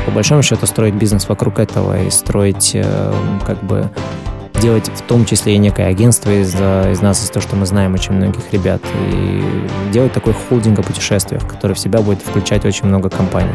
по 0.07 0.11
большому 0.13 0.43
счету 0.43 0.67
строить 0.67 0.95
бизнес 0.95 1.29
вокруг 1.29 1.59
этого 1.59 2.03
и 2.03 2.11
строить 2.11 2.73
э, 2.75 3.15
как 3.45 3.63
бы 3.65 3.91
делать 4.61 4.89
в 4.89 5.03
том 5.03 5.25
числе 5.25 5.57
и 5.57 5.59
некое 5.59 5.89
агентство 5.89 6.31
из, 6.31 6.55
из 6.55 7.01
нас, 7.01 7.25
из 7.25 7.31
того, 7.31 7.43
что 7.43 7.57
мы 7.57 7.67
знаем 7.67 7.95
очень 7.95 8.13
многих 8.13 8.53
ребят, 8.53 8.81
и 9.11 9.43
делать 9.93 10.13
такой 10.13 10.35
холдинг 10.35 10.79
о 10.79 10.83
путешествиях, 10.83 11.47
который 11.49 11.75
в 11.75 11.79
себя 11.81 12.01
будет 12.01 12.23
включать 12.23 12.65
очень 12.65 12.87
много 12.87 13.11
компаний. 13.11 13.51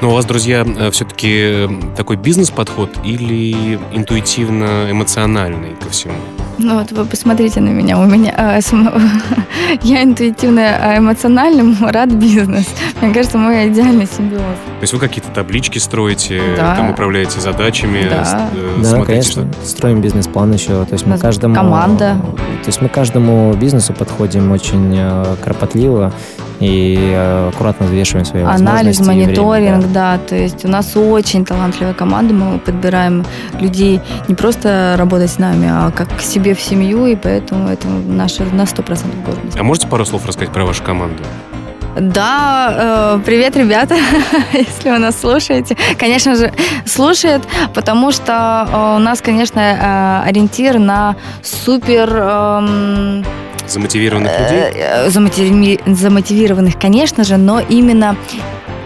Но 0.00 0.10
у 0.10 0.14
вас, 0.14 0.24
друзья, 0.24 0.64
э, 0.64 0.90
все-таки 0.92 1.68
такой 1.96 2.16
бизнес-подход 2.16 2.90
или 3.04 3.78
интуитивно-эмоциональный 3.92 5.74
ко 5.82 5.90
всему? 5.90 6.14
Ну 6.58 6.78
вот 6.78 6.92
вы 6.92 7.04
посмотрите 7.04 7.60
на 7.60 7.68
меня. 7.68 7.98
У 7.98 8.06
меня 8.06 8.34
э, 8.36 8.60
см... 8.60 8.98
я 9.82 10.02
интуитивно 10.02 10.62
а 10.62 10.98
эмоциональным 10.98 11.76
рад 11.80 12.12
бизнес. 12.12 12.66
Мне 13.00 13.12
кажется, 13.12 13.36
мой 13.38 13.68
идеальный 13.68 14.06
симбиоз. 14.06 14.40
То 14.40 14.82
есть 14.82 14.92
вы 14.92 14.98
какие-то 14.98 15.30
таблички 15.30 15.78
строите, 15.78 16.40
да. 16.56 16.76
там 16.76 16.90
управляете 16.90 17.40
задачами, 17.40 18.08
да, 18.08 18.48
э, 18.54 18.82
да 18.82 19.04
конечно. 19.04 19.48
Что... 19.52 19.66
Строим 19.66 20.00
бизнес-план 20.00 20.52
еще. 20.52 20.84
То 20.84 20.92
есть 20.92 21.06
мы 21.06 21.18
каждому 21.18 21.54
команда. 21.54 22.16
То 22.62 22.68
есть 22.68 22.80
мы 22.80 22.88
каждому 22.88 23.54
бизнесу 23.54 23.92
подходим 23.92 24.50
очень 24.50 24.94
э, 24.96 25.36
кропотливо 25.44 26.12
и 26.60 26.96
э, 27.12 27.48
аккуратно 27.48 27.86
взвешиваем 27.86 28.24
свои 28.24 28.42
Анализ, 28.42 29.00
мониторинг, 29.00 29.78
время, 29.78 29.92
да. 29.92 30.16
да. 30.16 30.18
То 30.18 30.36
есть 30.36 30.64
у 30.64 30.68
нас 30.68 30.96
очень 30.96 31.44
талантливая 31.44 31.94
команда, 31.94 32.34
мы 32.34 32.58
подбираем 32.58 33.24
людей 33.60 34.00
не 34.28 34.34
просто 34.34 34.94
работать 34.98 35.30
с 35.30 35.38
нами, 35.38 35.68
а 35.70 35.90
как 35.90 36.16
к 36.16 36.20
себе 36.20 36.54
в 36.54 36.60
семью, 36.60 37.06
и 37.06 37.16
поэтому 37.16 37.68
это 37.68 37.88
наша 37.88 38.44
на 38.44 38.62
100% 38.62 39.24
гордость. 39.24 39.58
А 39.58 39.62
можете 39.62 39.88
пару 39.88 40.04
слов 40.04 40.26
рассказать 40.26 40.52
про 40.52 40.64
вашу 40.64 40.82
команду? 40.82 41.22
Да, 41.98 43.16
э, 43.16 43.20
привет, 43.24 43.56
ребята, 43.56 43.96
если 44.52 44.90
вы 44.90 44.98
нас 44.98 45.18
слушаете. 45.18 45.76
Конечно 45.98 46.36
же, 46.36 46.52
слушает, 46.84 47.42
потому 47.72 48.12
что 48.12 48.68
э, 48.70 48.96
у 48.96 48.98
нас, 48.98 49.22
конечно, 49.22 49.60
э, 49.60 50.28
ориентир 50.28 50.78
на 50.78 51.16
супер... 51.42 52.10
Э, 52.12 53.22
Замотивированных 53.66 54.32
людей? 54.40 54.72
Э, 54.74 55.10
замотиви... 55.10 55.80
Замотивированных, 55.86 56.78
конечно 56.78 57.24
же, 57.24 57.36
но 57.36 57.60
именно 57.60 58.16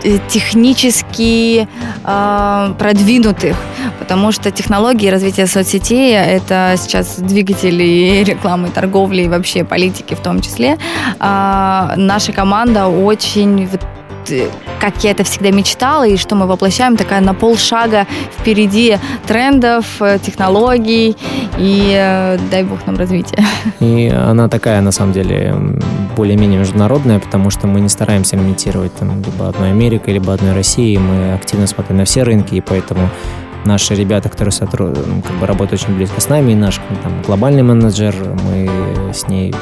э, 0.02 0.18
технически 0.28 1.68
э, 2.04 2.74
продвинутых, 2.78 3.56
потому 3.98 4.32
что 4.32 4.50
технологии 4.50 5.08
развития 5.08 5.46
соцсетей 5.46 6.14
это 6.14 6.74
сейчас 6.78 7.18
двигатели 7.18 8.24
рекламы, 8.26 8.70
торговли 8.70 9.22
и 9.22 9.28
вообще 9.28 9.64
политики 9.64 10.14
в 10.14 10.20
том 10.20 10.40
числе. 10.40 10.78
Э, 11.20 11.92
наша 11.96 12.32
команда 12.32 12.86
очень 12.86 13.68
как 14.80 15.04
я 15.04 15.10
это 15.10 15.24
всегда 15.24 15.50
мечтала, 15.50 16.06
и 16.06 16.16
что 16.16 16.34
мы 16.34 16.46
воплощаем, 16.46 16.96
такая 16.96 17.20
на 17.20 17.34
полшага 17.34 18.06
впереди 18.38 18.98
трендов, 19.26 19.84
э, 20.00 20.18
технологий, 20.18 21.16
и 21.58 21.94
э, 21.94 22.38
дай 22.50 22.64
бог 22.64 22.86
нам 22.86 22.96
развития. 22.96 23.44
И 23.80 24.08
она 24.08 24.48
такая, 24.48 24.80
на 24.80 24.92
самом 24.92 25.12
деле, 25.12 25.54
более-менее 26.16 26.60
международная, 26.60 27.18
потому 27.18 27.50
что 27.50 27.66
мы 27.66 27.80
не 27.80 27.88
стараемся 27.88 28.36
имитировать 28.36 28.94
там 28.94 29.22
либо 29.22 29.48
одной 29.48 29.70
Америкой, 29.70 30.14
либо 30.14 30.32
одной 30.32 30.52
Россией, 30.54 30.98
мы 30.98 31.34
активно 31.34 31.66
смотрим 31.66 31.98
на 31.98 32.04
все 32.04 32.22
рынки, 32.22 32.54
и 32.54 32.60
поэтому 32.60 33.08
наши 33.64 33.94
ребята, 33.94 34.28
которые 34.28 34.52
сотруд... 34.52 34.98
как 35.26 35.36
бы 35.36 35.46
работают 35.46 35.82
очень 35.82 35.94
близко 35.94 36.20
с 36.20 36.28
нами, 36.28 36.52
и 36.52 36.54
наш 36.54 36.80
там, 37.02 37.22
глобальный 37.26 37.62
менеджер, 37.62 38.14
мы 38.44 39.12
с 39.12 39.28
ней 39.28 39.54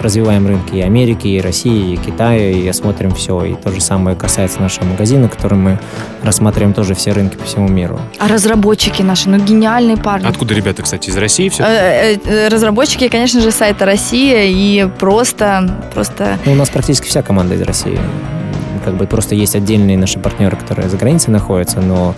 развиваем 0.00 0.46
рынки 0.46 0.76
и 0.76 0.80
Америки, 0.80 1.28
и 1.28 1.40
России, 1.40 1.94
и 1.94 1.96
Китая, 1.96 2.50
и 2.50 2.66
осмотрим 2.68 3.12
все. 3.12 3.44
И 3.44 3.54
то 3.54 3.70
же 3.70 3.80
самое 3.80 4.16
касается 4.16 4.60
нашего 4.60 4.84
магазина, 4.84 5.28
который 5.28 5.58
мы 5.58 5.78
рассматриваем 6.22 6.72
тоже 6.72 6.94
все 6.94 7.12
рынки 7.12 7.36
по 7.36 7.44
всему 7.44 7.68
миру. 7.68 8.00
А 8.18 8.28
разработчики 8.28 9.02
наши, 9.02 9.28
ну 9.28 9.38
гениальные 9.38 9.96
парни. 9.96 10.26
Откуда 10.26 10.54
ребята, 10.54 10.82
кстати, 10.82 11.10
из 11.10 11.16
России 11.16 11.48
все? 11.48 11.64
Э, 11.64 12.16
э, 12.24 12.48
разработчики, 12.48 13.08
конечно 13.08 13.40
же, 13.40 13.50
сайта 13.50 13.84
Россия 13.84 14.44
и 14.44 14.88
просто, 14.98 15.88
просто... 15.94 16.38
Ну, 16.44 16.52
у 16.52 16.54
нас 16.54 16.70
практически 16.70 17.08
вся 17.08 17.22
команда 17.22 17.54
из 17.54 17.62
России. 17.62 17.98
Как 18.84 18.94
бы 18.94 19.06
просто 19.06 19.34
есть 19.34 19.54
отдельные 19.54 19.98
наши 19.98 20.18
партнеры, 20.18 20.56
которые 20.56 20.88
за 20.88 20.96
границей 20.96 21.32
находятся, 21.32 21.80
но 21.80 22.14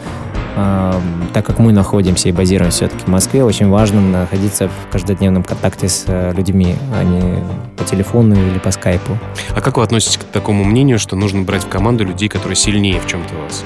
так 1.33 1.47
как 1.47 1.59
мы 1.59 1.73
находимся 1.73 2.29
и 2.29 2.33
базируемся 2.33 2.87
все-таки 2.87 3.05
в 3.05 3.09
Москве, 3.09 3.45
очень 3.45 3.69
важно 3.69 4.01
находиться 4.01 4.69
в 4.69 4.93
каждодневном 4.93 5.43
контакте 5.43 5.89
с 5.89 6.05
э, 6.07 6.33
людьми, 6.35 6.77
а 6.95 7.05
не 7.05 7.43
по 7.77 7.85
телефону 7.85 8.35
или 8.35 8.59
по 8.59 8.71
скайпу. 8.71 9.19
А 9.55 9.61
как 9.61 9.77
вы 9.77 9.83
относитесь 9.83 10.19
к 10.19 10.25
такому 10.25 10.65
мнению, 10.65 10.99
что 10.99 11.17
нужно 11.17 11.43
брать 11.43 11.65
в 11.65 11.69
команду 11.69 12.05
людей, 12.05 12.29
которые 12.29 12.57
сильнее 12.57 13.01
в 13.01 13.07
чем-то 13.07 13.35
вас? 13.35 13.65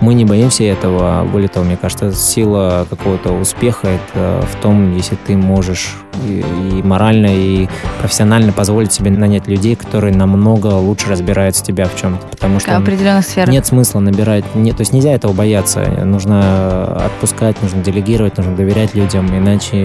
Мы 0.00 0.14
не 0.14 0.24
боимся 0.24 0.64
этого. 0.64 1.24
Более 1.24 1.48
того, 1.48 1.66
мне 1.66 1.76
кажется, 1.76 2.12
сила 2.12 2.86
какого-то 2.88 3.32
успеха 3.32 3.88
это 3.88 4.46
в 4.46 4.62
том, 4.62 4.94
если 4.96 5.16
ты 5.16 5.36
можешь 5.36 5.96
и, 6.26 6.40
и 6.40 6.82
морально, 6.82 7.28
и 7.30 7.68
профессионально 8.00 8.52
позволить 8.52 8.92
себе 8.92 9.10
нанять 9.10 9.46
людей, 9.46 9.76
которые 9.76 10.14
намного 10.14 10.68
лучше 10.68 11.08
разбираются 11.08 11.64
тебя 11.64 11.86
в 11.86 11.96
чем-то. 11.96 12.26
Потому 12.28 12.60
что 12.60 12.76
определенных 12.76 13.24
сферах. 13.24 13.50
нет 13.50 13.66
смысла 13.66 14.00
набирать. 14.00 14.44
Нет, 14.54 14.76
то 14.76 14.82
есть 14.82 14.92
нельзя 14.92 15.12
этого 15.12 15.32
бояться. 15.32 15.80
Нужно 16.04 17.06
отпускать, 17.06 17.60
нужно 17.62 17.82
делегировать, 17.82 18.36
нужно 18.36 18.54
доверять 18.56 18.94
людям, 18.94 19.26
иначе 19.36 19.84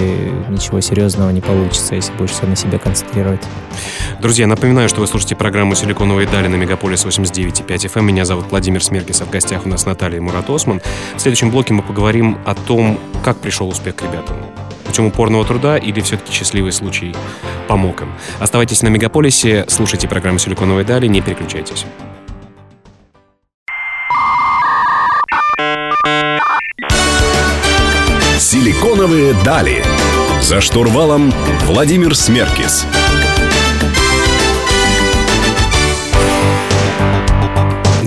ничего 0.50 0.82
серьезного 0.82 1.30
не 1.32 1.42
получится, 1.42 1.96
если 1.96 2.14
будешь 2.14 2.32
все 2.32 2.46
на 2.46 2.56
себе 2.56 2.78
концентрировать. 2.80 3.42
Друзья, 4.22 4.48
напоминаю, 4.48 4.90
что 4.90 5.02
вы 5.02 5.08
слушаете 5.08 5.36
программу 5.36 5.76
«Силиконовые 5.76 6.28
дали» 6.28 6.48
на 6.48 6.56
Мегаполис 6.56 7.06
89.5 7.06 7.68
FM. 7.68 8.00
Эм. 8.00 8.06
Меня 8.06 8.26
зовут 8.26 8.46
Владимир 8.52 8.84
Смеркис, 8.84 9.22
а 9.22 9.26
в 9.26 9.30
гостях 9.30 9.66
у 9.66 9.70
нас 9.70 9.86
Наталья 9.86 10.03
Натальей 10.04 10.20
Мурат 10.20 10.50
Осман. 10.50 10.82
В 11.16 11.20
следующем 11.20 11.50
блоке 11.50 11.74
мы 11.74 11.82
поговорим 11.82 12.38
о 12.46 12.56
том, 12.56 13.00
как 13.24 13.38
пришел 13.38 13.70
успех 13.70 13.96
к 13.96 14.02
ребятам. 14.02 14.36
Путем 14.86 15.06
упорного 15.06 15.46
труда 15.46 15.78
или 15.78 16.02
все-таки 16.02 16.34
счастливый 16.34 16.74
случай 16.74 17.16
помог 17.70 18.02
им. 18.02 18.12
Оставайтесь 18.42 18.82
на 18.82 18.90
Мегаполисе, 18.90 19.64
слушайте 19.70 20.10
программу 20.10 20.40
«Силиконовые 20.40 20.84
дали», 20.84 21.08
не 21.08 21.22
переключайтесь. 21.22 21.86
«Силиконовые 28.38 29.34
дали». 29.46 29.86
За 30.42 30.60
штурвалом 30.60 31.32
Владимир 31.66 32.14
Смеркис. 32.14 32.86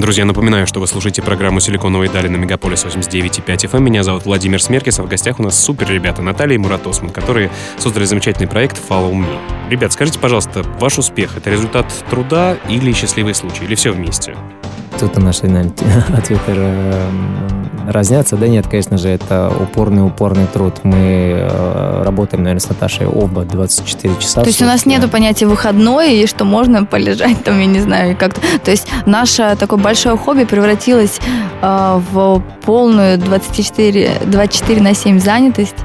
Друзья, 0.06 0.24
напоминаю, 0.24 0.68
что 0.68 0.78
вы 0.78 0.86
слушаете 0.86 1.20
программу 1.20 1.58
«Силиконовые 1.58 2.08
дали» 2.08 2.28
на 2.28 2.36
Мегаполис 2.36 2.84
89.5 2.84 3.44
FM. 3.44 3.76
Эм. 3.78 3.84
Меня 3.86 4.04
зовут 4.04 4.24
Владимир 4.24 4.62
Смеркис, 4.62 5.00
а 5.00 5.02
в 5.02 5.08
гостях 5.08 5.40
у 5.40 5.42
нас 5.42 5.58
супер 5.58 5.90
ребята 5.90 6.22
Наталья 6.22 6.54
и 6.54 6.58
Мурат 6.58 6.86
Осман, 6.86 7.10
которые 7.10 7.50
создали 7.76 8.04
замечательный 8.04 8.46
проект 8.46 8.80
«Follow 8.88 9.10
Me». 9.10 9.36
Ребят, 9.68 9.92
скажите, 9.92 10.20
пожалуйста, 10.20 10.62
ваш 10.78 10.98
успех— 10.98 11.32
это 11.36 11.50
результат 11.50 11.92
труда 12.08 12.56
или 12.68 12.92
счастливый 12.92 13.34
случай, 13.34 13.64
или 13.64 13.74
все 13.74 13.90
вместе? 13.90 14.36
Тут 14.98 15.18
наши 15.18 15.46
наверное, 15.46 15.72
ответы 16.16 16.52
э, 16.54 17.10
разнятся. 17.86 18.36
Да 18.36 18.48
нет, 18.48 18.66
конечно 18.66 18.96
же, 18.96 19.08
это 19.08 19.52
упорный-упорный 19.60 20.46
труд. 20.46 20.74
Мы 20.84 21.36
э, 21.38 22.02
работаем, 22.02 22.42
наверное, 22.42 22.60
с 22.60 22.68
Наташей 22.68 23.06
оба 23.06 23.44
24 23.44 24.14
часа. 24.18 24.40
То 24.40 24.46
есть 24.46 24.62
у 24.62 24.64
нас 24.64 24.86
нету 24.86 25.08
понятия 25.08 25.46
выходной, 25.46 26.16
и 26.16 26.26
что 26.26 26.44
можно 26.44 26.84
полежать 26.84 27.44
там, 27.44 27.60
я 27.60 27.66
не 27.66 27.80
знаю, 27.80 28.16
как-то. 28.16 28.40
То 28.64 28.70
есть 28.70 28.88
наше 29.04 29.56
такое 29.58 29.78
большое 29.78 30.16
хобби 30.16 30.44
превратилось 30.44 31.20
э, 31.60 32.00
в 32.12 32.42
полную 32.64 33.18
24, 33.18 34.10
24 34.24 34.80
на 34.80 34.94
7 34.94 35.20
занятость. 35.20 35.76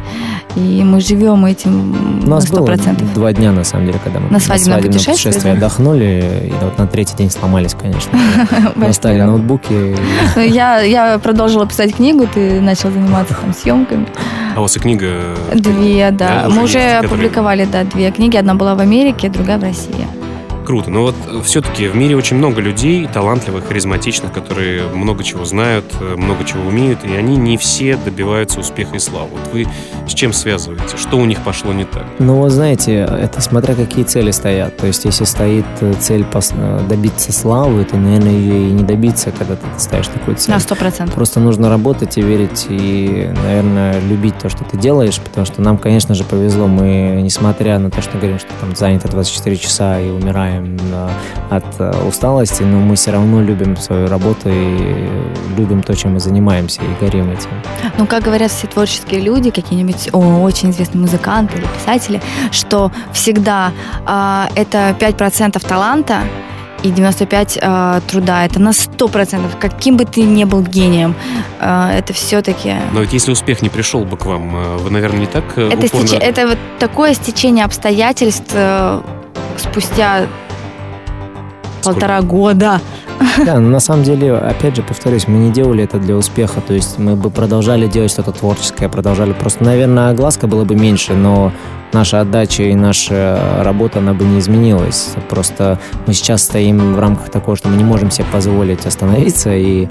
И 0.56 0.84
мы 0.84 1.00
живем 1.00 1.46
этим 1.46 2.24
У 2.26 2.30
нас 2.30 2.50
на 2.50 2.58
100%. 2.58 3.00
было 3.00 3.14
два 3.14 3.34
дня, 3.34 3.52
на 3.52 3.64
самом 3.64 3.86
деле, 3.88 4.00
когда 4.04 4.20
мы 4.20 4.30
на 4.30 4.40
свадебном, 4.40 4.72
на 4.72 4.82
свадебном 4.82 4.92
путешествии, 4.92 5.30
путешествии 5.30 5.52
отдохнули, 5.52 6.48
и 6.48 6.64
вот 6.64 6.78
на 6.78 6.88
третий 6.88 7.16
день 7.16 7.30
сломались, 7.30 7.74
конечно. 7.74 8.12
Оставили 8.88 9.22
ноутбуки. 9.22 9.96
Ну, 10.36 10.42
я, 10.42 10.80
я 10.82 11.20
продолжила 11.20 11.68
писать 11.68 11.96
книгу, 11.96 12.28
ты 12.34 12.62
начал 12.62 12.90
заниматься 12.92 13.36
там 13.40 13.54
съемками. 13.54 14.08
А 14.56 14.60
у 14.60 14.64
вас 14.64 14.76
и 14.78 14.80
книга? 14.80 15.36
Две, 15.54 16.12
да. 16.12 16.48
Мы 16.50 16.64
уже 16.64 16.80
опубликовали, 16.80 17.68
да, 17.70 17.84
две 17.84 18.12
книги. 18.12 18.38
Одна 18.38 18.56
была 18.56 18.76
в 18.76 18.80
Америке, 18.80 19.30
другая 19.30 19.58
в 19.58 19.64
России 19.64 20.08
круто. 20.62 20.90
Но 20.90 21.04
вот 21.04 21.16
э, 21.28 21.42
все-таки 21.44 21.88
в 21.88 21.96
мире 21.96 22.16
очень 22.16 22.38
много 22.38 22.62
людей, 22.62 23.08
талантливых, 23.12 23.68
харизматичных, 23.68 24.32
которые 24.32 24.88
много 24.88 25.24
чего 25.24 25.46
знают, 25.46 25.86
э, 26.00 26.16
много 26.16 26.44
чего 26.44 26.68
умеют, 26.68 27.00
и 27.04 27.16
они 27.16 27.38
не 27.38 27.58
все 27.58 27.98
добиваются 27.98 28.60
успеха 28.60 28.96
и 28.96 29.00
славы. 29.00 29.30
Вот 29.32 29.54
вы 29.54 29.68
с 30.08 30.14
чем 30.14 30.34
связываете? 30.34 30.98
Что 30.98 31.18
у 31.18 31.26
них 31.26 31.40
пошло 31.40 31.74
не 31.74 31.86
так? 31.86 32.06
Ну, 32.20 32.36
вот 32.36 32.52
знаете, 32.52 32.94
это 32.94 33.42
смотря 33.42 33.76
какие 33.76 34.04
цели 34.04 34.32
стоят. 34.32 34.78
То 34.78 34.88
есть, 34.88 35.06
если 35.06 35.26
стоит 35.26 35.66
э, 35.82 35.94
цель 36.00 36.26
добиться 36.88 37.32
славы, 37.32 37.84
то, 37.86 37.98
наверное, 37.98 38.32
ее 38.32 38.70
и 38.70 38.72
не 38.72 38.84
добиться, 38.84 39.32
когда 39.32 39.56
ты 39.56 39.66
ставишь 39.78 40.08
такую 40.08 40.38
цель. 40.38 40.54
На 40.54 40.60
сто 40.60 40.76
процентов. 40.76 41.16
Просто 41.16 41.40
нужно 41.40 41.70
работать 41.70 42.18
и 42.18 42.22
верить, 42.22 42.68
и, 42.70 43.32
наверное, 43.44 44.00
любить 44.02 44.38
то, 44.38 44.50
что 44.50 44.64
ты 44.64 44.78
делаешь, 44.78 45.20
потому 45.20 45.46
что 45.46 45.62
нам, 45.62 45.78
конечно 45.78 46.16
же, 46.16 46.24
повезло. 46.24 46.68
Мы, 46.68 47.20
несмотря 47.22 47.80
на 47.80 47.90
то, 47.90 48.02
что 48.02 48.18
говорим, 48.18 48.40
что 48.40 48.50
там 48.60 48.76
занято 48.76 49.08
24 49.08 49.58
часа 49.58 50.00
и 50.00 50.10
умираем 50.10 50.51
страдаем 50.52 50.78
от 51.50 51.64
э, 51.80 52.08
усталости, 52.08 52.64
но 52.64 52.80
мы 52.80 52.96
все 52.96 53.12
равно 53.12 53.42
любим 53.42 53.76
свою 53.78 54.08
работу 54.08 54.50
и 54.50 55.08
любим 55.58 55.84
то, 55.84 55.96
чем 55.96 56.14
мы 56.14 56.20
занимаемся, 56.20 56.82
и 56.82 57.06
горим 57.06 57.30
этим. 57.32 57.50
Ну, 57.98 58.06
как 58.06 58.24
говорят 58.24 58.52
все 58.52 58.68
творческие 58.68 59.22
люди, 59.22 59.52
какие-нибудь 59.52 60.10
о, 60.14 60.42
очень 60.42 60.72
известные 60.72 61.02
музыканты 61.02 61.58
или 61.58 61.68
писатели, 61.68 62.22
что 62.52 62.92
всегда 63.14 63.72
э, 64.08 64.46
это 64.56 64.96
5% 65.00 65.68
таланта, 65.68 66.22
и 66.84 66.90
95 66.90 67.60
э, 67.62 68.02
труда. 68.08 68.44
Это 68.44 68.60
на 68.60 68.70
100%. 68.70 69.60
Каким 69.60 69.98
бы 69.98 70.06
ты 70.06 70.22
ни 70.22 70.46
был 70.46 70.64
гением, 70.64 71.16
э, 71.60 72.00
это 72.00 72.14
все-таки... 72.14 72.74
Но 72.94 73.02
ведь 73.02 73.14
если 73.14 73.32
успех 73.32 73.62
не 73.62 73.70
пришел 73.70 74.04
бы 74.04 74.18
к 74.18 74.26
вам, 74.26 74.56
э, 74.56 74.78
вы, 74.78 74.90
наверное, 74.90 75.20
не 75.20 75.26
так 75.28 75.44
э, 75.58 75.70
это, 75.70 75.86
упорно... 75.86 76.08
стеч... 76.08 76.20
это 76.20 76.48
вот 76.48 76.58
такое 76.80 77.14
стечение 77.14 77.66
обстоятельств 77.66 78.52
э, 78.54 79.02
спустя 79.62 80.28
полтора 81.84 82.22
года. 82.22 82.82
Да, 83.46 83.60
но 83.60 83.70
на 83.70 83.80
самом 83.80 84.04
деле, 84.04 84.34
опять 84.34 84.76
же, 84.76 84.84
повторюсь, 84.84 85.28
мы 85.28 85.38
не 85.38 85.52
делали 85.52 85.84
это 85.84 86.00
для 86.00 86.16
успеха, 86.16 86.62
то 86.62 86.74
есть 86.74 86.98
мы 86.98 87.16
бы 87.16 87.30
продолжали 87.30 87.88
делать 87.88 88.12
что-то 88.12 88.32
творческое, 88.32 88.90
продолжали 88.90 89.34
просто, 89.34 89.64
наверное, 89.64 90.10
огласка 90.10 90.48
было 90.48 90.66
бы 90.66 90.76
меньше, 90.76 91.14
но 91.14 91.52
наша 91.94 92.22
отдача 92.22 92.64
и 92.64 92.76
наша 92.76 93.62
работа, 93.64 94.00
она 94.00 94.14
бы 94.14 94.26
не 94.26 94.40
изменилась. 94.40 95.14
Просто 95.30 95.80
мы 96.08 96.14
сейчас 96.14 96.44
стоим 96.44 96.94
в 96.96 97.00
рамках 97.00 97.30
такого, 97.30 97.56
что 97.56 97.70
мы 97.70 97.78
не 97.78 97.84
можем 97.84 98.12
себе 98.12 98.26
позволить 98.32 98.86
остановиться, 98.86 99.54
и 99.54 99.88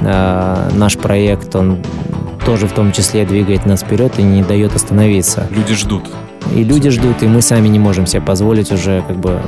э, 0.00 0.70
наш 0.74 0.98
проект, 0.98 1.56
он 1.56 1.82
тоже 2.44 2.66
в 2.66 2.72
том 2.72 2.92
числе 2.92 3.24
двигает 3.24 3.64
нас 3.64 3.80
вперед 3.82 4.18
и 4.18 4.22
не 4.22 4.42
дает 4.42 4.74
остановиться. 4.74 5.46
Люди 5.50 5.74
ждут. 5.74 6.04
И 6.52 6.64
люди 6.64 6.90
ждут, 6.90 7.22
и 7.22 7.26
мы 7.26 7.42
сами 7.42 7.68
не 7.68 7.78
можем 7.78 8.06
себе 8.06 8.22
позволить 8.22 8.72
уже 8.72 9.02
как 9.06 9.16
бы 9.16 9.40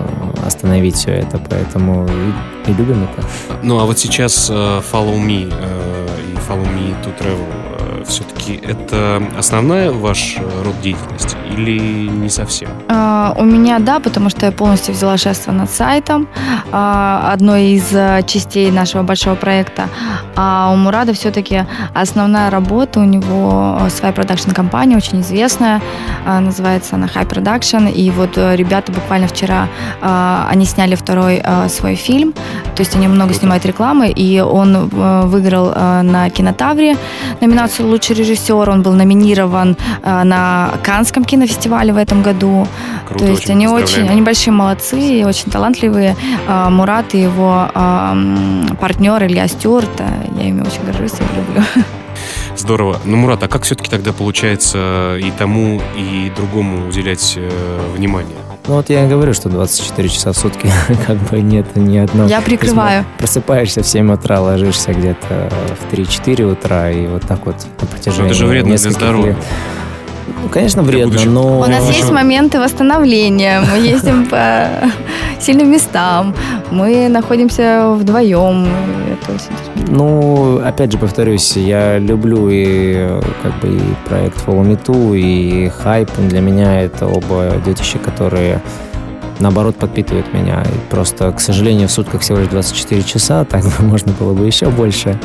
остановить 0.47 0.97
все 0.97 1.13
это, 1.13 1.41
поэтому 1.51 2.07
и, 2.07 2.71
и 2.71 2.75
любим 2.75 3.05
это. 3.05 3.27
Ну 3.63 3.79
а 3.79 3.85
вот 3.85 3.99
сейчас 3.99 4.51
uh, 4.51 4.83
Follow 4.93 5.19
Me 5.19 5.49
uh, 5.49 6.33
и 6.33 6.37
Follow 6.49 6.67
Me 6.75 6.95
to 7.05 7.13
Travel 7.19 7.86
все-таки 8.05 8.55
это 8.55 9.23
основная 9.39 9.93
ваш 9.93 10.37
э, 10.39 10.63
род 10.65 10.81
деятельности 10.81 11.37
или 11.51 11.79
не 12.09 12.29
совсем? 12.29 12.69
А, 12.89 13.35
у 13.37 13.45
меня 13.45 13.79
да, 13.79 14.01
потому 14.01 14.31
что 14.31 14.47
я 14.47 14.53
полностью 14.53 14.95
взяла 14.95 15.17
шефство 15.17 15.53
над 15.53 15.71
сайтом, 15.71 16.29
а, 16.73 17.31
одной 17.33 17.73
из 17.73 17.93
э, 17.93 18.23
частей 18.27 18.71
нашего 18.71 19.03
большого 19.03 19.35
проекта. 19.35 19.89
А 20.37 20.71
у 20.73 20.77
Мурада 20.77 21.13
все-таки 21.13 21.65
основная 21.95 22.51
работа, 22.51 23.01
у 23.01 23.05
него 23.05 23.79
своя 23.91 24.13
продакшн-компания, 24.13 24.97
очень 24.97 25.21
известная, 25.21 25.81
а, 26.27 26.41
называется 26.41 26.97
она 26.97 27.07
High 27.07 27.29
Production, 27.29 27.91
и 27.91 28.11
вот 28.11 28.37
э, 28.37 28.57
ребята 28.57 28.93
буквально 28.93 29.29
вчера, 29.29 29.69
а, 30.03 30.47
они 30.51 30.65
сняли 30.67 30.95
второй 30.95 31.43
свой 31.69 31.95
фильм, 31.95 32.33
то 32.33 32.81
есть 32.81 32.95
они 32.97 33.09
много 33.09 33.33
снимают 33.33 33.65
рекламы, 33.65 34.11
и 34.11 34.41
он 34.41 34.89
выиграл 34.89 35.73
на 36.03 36.29
Кинотавре 36.31 36.97
номинацию 37.41 37.86
лучший 37.87 38.17
режиссер, 38.17 38.71
он 38.71 38.83
был 38.83 38.93
номинирован 38.93 39.77
э, 40.03 40.23
на 40.25 40.75
Канском 40.83 41.25
кинофестивале 41.25 41.93
в 41.93 41.97
этом 41.97 42.23
году. 42.23 42.67
Круто, 43.09 43.25
То 43.25 43.31
есть 43.31 43.45
очень 43.45 43.53
они 43.55 43.69
очень, 43.69 44.09
они 44.09 44.23
большие 44.23 44.53
молодцы, 44.53 45.25
очень 45.25 45.51
талантливые. 45.51 46.17
Э, 46.49 46.69
Мурат 46.71 47.15
и 47.15 47.23
его 47.23 47.69
э, 47.75 48.75
партнер 48.81 49.23
Илья 49.25 49.49
Стюарт, 49.49 50.01
я 50.37 50.49
ими 50.49 50.61
очень 50.61 50.85
горжусь 50.85 51.13
и 51.13 51.37
люблю. 51.37 51.65
Здорово. 52.57 53.01
Ну, 53.05 53.17
Мурат, 53.17 53.43
а 53.43 53.49
как 53.49 53.63
все-таки 53.63 53.91
тогда 53.91 54.13
получается 54.13 55.17
и 55.19 55.31
тому, 55.31 55.81
и 55.97 56.33
другому 56.35 56.89
уделять 56.89 57.35
э, 57.37 57.81
внимание? 57.95 58.46
Ну 58.69 58.75
вот 58.75 58.91
я 58.91 59.05
и 59.05 59.09
говорю, 59.09 59.33
что 59.33 59.49
24 59.49 60.09
часа 60.09 60.33
в 60.33 60.37
сутки 60.37 60.69
как 61.07 61.19
бы 61.31 61.41
нет 61.41 61.67
ни 61.77 61.99
одного. 61.99 62.29
Я 62.29 62.41
прикрываю. 62.41 63.05
Просыпаешься 63.19 63.83
в 63.83 63.87
7 63.87 64.13
утра, 64.13 64.41
ложишься 64.41 64.93
где-то 64.93 65.51
в 65.81 65.93
3-4 65.93 66.53
утра 66.53 66.91
и 66.91 67.07
вот 67.07 67.23
так 67.23 67.47
вот 67.47 67.57
на 67.81 67.87
протяжении 67.87 68.31
Это 68.31 68.35
же 68.35 68.47
вредно 68.47 68.77
для 68.77 68.91
здоровья. 68.91 69.27
Лет. 69.33 69.37
Ну, 70.47 70.53
конечно, 70.53 70.83
вредно, 70.83 71.25
но... 71.25 71.59
У 71.59 71.67
нас 71.67 71.91
есть 71.91 72.13
моменты 72.13 72.61
восстановления. 72.61 73.61
Мы 73.69 73.79
ездим 73.79 74.27
по 74.27 74.69
сильным 75.41 75.73
местам. 75.73 76.37
Мы 76.71 77.09
находимся 77.09 77.91
вдвоем. 77.97 78.69
Ну, 79.89 80.61
опять 80.65 80.93
же, 80.93 80.99
повторюсь, 80.99 81.57
я 81.57 81.99
люблю 81.99 82.49
и 82.49 83.09
как 83.43 83.59
бы 83.59 83.77
и 83.77 83.81
проект 84.09 84.39
Follow 84.47 84.63
Me 84.63 84.81
Too, 84.81 85.19
и 85.19 85.67
Hype. 85.85 86.29
Для 86.29 86.41
меня 86.41 86.81
это 86.81 87.09
оба 87.09 87.55
детища, 87.65 87.99
которые 87.99 88.63
наоборот, 89.41 89.77
подпитывает 89.77 90.33
меня. 90.33 90.63
И 90.63 90.91
просто, 90.91 91.33
к 91.33 91.41
сожалению, 91.41 91.89
в 91.89 91.93
сутках 91.93 92.23
всего 92.23 92.39
лишь 92.39 92.49
24 92.49 93.03
часа, 93.03 93.45
так 93.51 93.65
бы 93.65 93.85
можно 93.85 94.13
было 94.13 94.33
бы 94.33 94.47
еще 94.47 94.71
больше. 94.71 95.19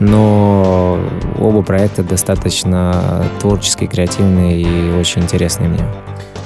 Но 0.00 0.98
оба 1.38 1.62
проекта 1.62 2.02
достаточно 2.02 3.24
творческие, 3.40 3.88
креативные 3.88 4.60
и 4.60 4.92
очень 4.98 5.22
интересные 5.22 5.68
мне. 5.68 5.84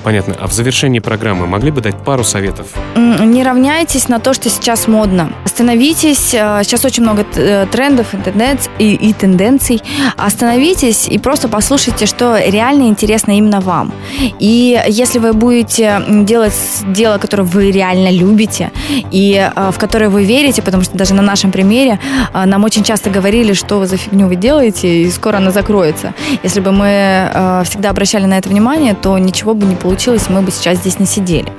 Понятно. 0.08 0.34
А 0.40 0.46
в 0.46 0.52
завершении 0.52 1.00
программы 1.00 1.46
могли 1.46 1.70
бы 1.70 1.82
дать 1.82 2.02
пару 2.02 2.24
советов? 2.24 2.68
Не 2.96 3.42
равняйтесь 3.42 4.08
на 4.08 4.18
то, 4.20 4.32
что 4.32 4.48
сейчас 4.48 4.88
модно. 4.88 5.30
Остановитесь. 5.44 6.32
Э, 6.32 6.62
сейчас 6.64 6.86
очень 6.86 7.02
много 7.02 7.26
э, 7.36 7.66
трендов 7.70 8.14
интернет 8.14 8.70
и, 8.78 8.94
и 8.94 9.12
тенденций. 9.12 9.82
Остановитесь 10.16 11.08
и 11.08 11.18
просто 11.18 11.48
послушайте, 11.48 12.06
что 12.06 12.38
реально 12.38 12.84
интересно 12.84 13.36
именно 13.36 13.60
вам. 13.60 13.92
И 14.38 14.82
если 14.88 15.18
вы 15.18 15.34
будете 15.34 16.00
делать 16.08 16.54
дело, 16.86 17.18
которое 17.18 17.42
вы 17.42 17.70
реально 17.70 18.10
любите 18.10 18.70
и 19.10 19.34
э, 19.54 19.70
в 19.70 19.78
которое 19.78 20.08
вы 20.08 20.24
верите, 20.24 20.62
потому 20.62 20.84
что 20.84 20.96
даже 20.96 21.12
на 21.12 21.22
нашем 21.22 21.50
примере 21.50 21.98
нам 22.32 22.64
очень 22.64 22.82
часто 22.82 23.10
говорили, 23.10 23.52
что 23.52 23.78
вы 23.78 23.86
за 23.86 23.98
фигню 23.98 24.26
вы 24.26 24.36
делаете, 24.36 25.02
и 25.02 25.10
скоро 25.10 25.36
она 25.36 25.50
закроется. 25.50 26.14
Если 26.42 26.60
бы 26.60 26.72
мы 26.72 27.62
всегда 27.66 27.90
обращали 27.90 28.24
на 28.24 28.38
это 28.38 28.48
внимание, 28.48 28.94
то 28.94 29.18
ничего 29.18 29.52
бы 29.52 29.66
не 29.66 29.76
получилось 29.76 29.97
получилось, 29.98 30.28
мы 30.28 30.42
бы 30.42 30.52
сейчас 30.52 30.78
здесь 30.78 31.00
не 31.00 31.06
сидели. 31.06 31.52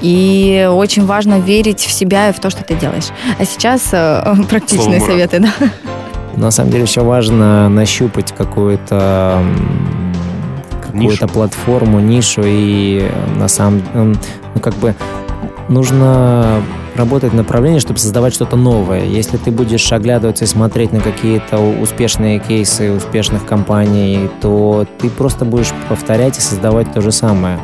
И 0.00 0.68
очень 0.68 1.06
важно 1.06 1.38
верить 1.38 1.78
в 1.78 1.92
себя 1.92 2.30
и 2.30 2.32
в 2.32 2.40
то, 2.40 2.50
что 2.50 2.64
ты 2.64 2.74
делаешь. 2.74 3.10
А 3.38 3.44
сейчас 3.44 3.90
э, 3.92 4.34
практичные 4.48 4.98
Слово 4.98 5.12
советы, 5.12 5.38
да. 5.38 5.52
На 6.36 6.50
самом 6.50 6.72
деле 6.72 6.82
еще 6.82 7.02
важно 7.02 7.68
нащупать 7.68 8.32
какую-то 8.32 9.40
какую-то 10.82 11.28
платформу, 11.28 12.00
нишу 12.00 12.42
и 12.44 13.08
на 13.36 13.46
самом 13.46 13.82
ну 14.54 14.60
как 14.60 14.74
бы 14.74 14.96
нужно 15.68 16.60
работать 16.94 17.32
в 17.32 17.36
направлении, 17.36 17.78
чтобы 17.78 17.98
создавать 17.98 18.34
что-то 18.34 18.56
новое. 18.56 19.04
Если 19.04 19.36
ты 19.36 19.50
будешь 19.50 19.92
оглядываться 19.92 20.44
и 20.44 20.46
смотреть 20.46 20.92
на 20.92 21.00
какие-то 21.00 21.58
успешные 21.58 22.38
кейсы 22.38 22.92
успешных 22.92 23.44
компаний, 23.46 24.30
то 24.40 24.86
ты 24.98 25.10
просто 25.10 25.44
будешь 25.44 25.72
повторять 25.88 26.38
и 26.38 26.40
создавать 26.40 26.92
то 26.92 27.00
же 27.00 27.12
самое. 27.12 27.58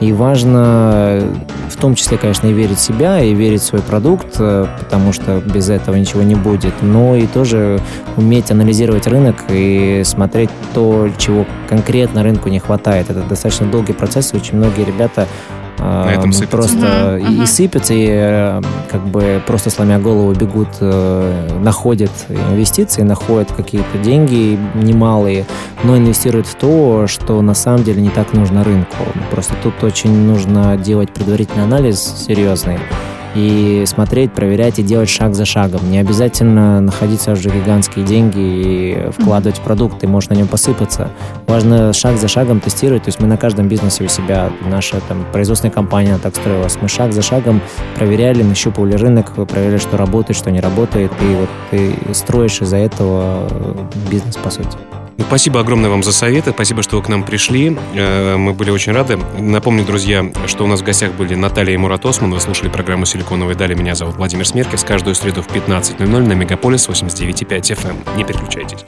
И 0.00 0.12
важно 0.12 1.22
в 1.70 1.76
том 1.76 1.94
числе, 1.94 2.18
конечно, 2.18 2.46
и 2.46 2.52
верить 2.52 2.76
в 2.78 2.80
себя, 2.80 3.20
и 3.20 3.34
верить 3.34 3.62
в 3.62 3.64
свой 3.64 3.80
продукт, 3.80 4.36
э, 4.38 4.66
потому 4.78 5.12
что 5.12 5.40
без 5.40 5.70
этого 5.70 5.96
ничего 5.96 6.22
не 6.22 6.34
будет, 6.34 6.74
но 6.82 7.16
и 7.16 7.26
тоже 7.26 7.80
уметь 8.16 8.50
анализировать 8.50 9.06
рынок 9.06 9.36
и 9.48 10.02
смотреть 10.04 10.50
то, 10.74 11.08
чего 11.18 11.46
конкретно 11.68 12.22
рынку 12.22 12.48
не 12.50 12.58
хватает. 12.58 13.10
Это 13.10 13.22
достаточно 13.22 13.66
долгий 13.66 13.94
процесс, 13.94 14.32
и 14.32 14.36
очень 14.36 14.56
многие 14.58 14.84
ребята 14.84 15.26
на 15.78 16.10
этом 16.10 16.32
сыпятся. 16.32 16.56
Просто 16.56 17.18
угу, 17.20 17.32
и, 17.32 17.38
угу. 17.38 17.46
сыпятся, 17.46 17.94
и 17.94 18.06
э, 18.08 18.62
как 18.90 19.06
бы 19.06 19.42
просто 19.46 19.70
сломя 19.70 19.98
голову 19.98 20.32
бегут, 20.32 20.68
э, 20.80 21.58
находят 21.62 22.10
инвестиции, 22.28 23.02
находят 23.02 23.52
какие-то 23.52 23.98
деньги 23.98 24.58
немалые, 24.74 25.46
но 25.84 25.96
инвестируют 25.96 26.46
в 26.46 26.54
то, 26.54 27.06
что 27.06 27.40
на 27.42 27.54
самом 27.54 27.84
деле 27.84 28.00
не 28.00 28.10
так 28.10 28.32
нужно 28.32 28.64
рынку. 28.64 28.96
Просто 29.30 29.54
тут 29.62 29.82
очень 29.82 30.26
нужно 30.26 30.76
делать 30.76 31.12
предварительный 31.12 31.64
анализ 31.64 32.24
серьезный 32.26 32.78
и 33.36 33.84
смотреть, 33.86 34.32
проверять 34.32 34.78
и 34.78 34.82
делать 34.82 35.10
шаг 35.10 35.34
за 35.34 35.44
шагом. 35.44 35.80
Не 35.90 35.98
обязательно 35.98 36.80
находиться 36.80 37.32
уже 37.32 37.50
гигантские 37.50 38.04
деньги 38.04 38.38
и 38.38 39.10
вкладывать 39.10 39.58
в 39.58 39.60
продукт, 39.60 40.00
ты 40.00 40.08
можешь 40.08 40.30
на 40.30 40.34
нем 40.34 40.48
посыпаться. 40.48 41.10
Важно 41.46 41.92
шаг 41.92 42.16
за 42.16 42.28
шагом 42.28 42.60
тестировать, 42.60 43.04
то 43.04 43.08
есть 43.08 43.20
мы 43.20 43.26
на 43.26 43.36
каждом 43.36 43.68
бизнесе 43.68 44.04
у 44.04 44.08
себя, 44.08 44.50
наша 44.68 45.00
там 45.08 45.26
производственная 45.32 45.72
компания 45.72 46.18
так 46.22 46.34
строилась, 46.34 46.78
мы 46.80 46.88
шаг 46.88 47.12
за 47.12 47.22
шагом 47.22 47.60
проверяли, 47.96 48.42
нащупывали 48.42 48.94
рынок, 48.94 49.32
проверяли, 49.46 49.78
что 49.78 49.96
работает, 49.96 50.38
что 50.38 50.50
не 50.50 50.60
работает, 50.60 51.12
и 51.20 51.34
вот 51.34 51.48
ты 51.70 52.14
строишь 52.14 52.62
из-за 52.62 52.78
этого 52.78 53.48
бизнес, 54.10 54.36
по 54.36 54.50
сути. 54.50 54.78
Ну, 55.18 55.24
спасибо 55.24 55.60
огромное 55.60 55.88
вам 55.88 56.02
за 56.02 56.12
советы, 56.12 56.50
спасибо, 56.50 56.82
что 56.82 56.96
вы 56.96 57.02
к 57.02 57.08
нам 57.08 57.24
пришли. 57.24 57.76
Э, 57.94 58.36
мы 58.36 58.52
были 58.52 58.70
очень 58.70 58.92
рады. 58.92 59.18
Напомню, 59.38 59.84
друзья, 59.84 60.30
что 60.46 60.64
у 60.64 60.66
нас 60.66 60.80
в 60.80 60.84
гостях 60.84 61.12
были 61.12 61.34
Наталья 61.34 61.72
и 61.72 61.76
Мурат 61.76 62.04
Осман. 62.04 62.32
Вы 62.32 62.40
слушали 62.40 62.68
программу 62.68 63.06
«Силиконовые 63.06 63.56
дали». 63.56 63.74
Меня 63.74 63.94
зовут 63.94 64.16
Владимир 64.16 64.46
Смеркис. 64.46 64.84
Каждую 64.84 65.14
среду 65.14 65.42
в 65.42 65.48
15.00 65.48 66.06
на 66.06 66.32
Мегаполис 66.34 66.88
89.5 66.88 67.48
FM. 67.48 68.16
Не 68.16 68.24
переключайтесь. 68.24 68.84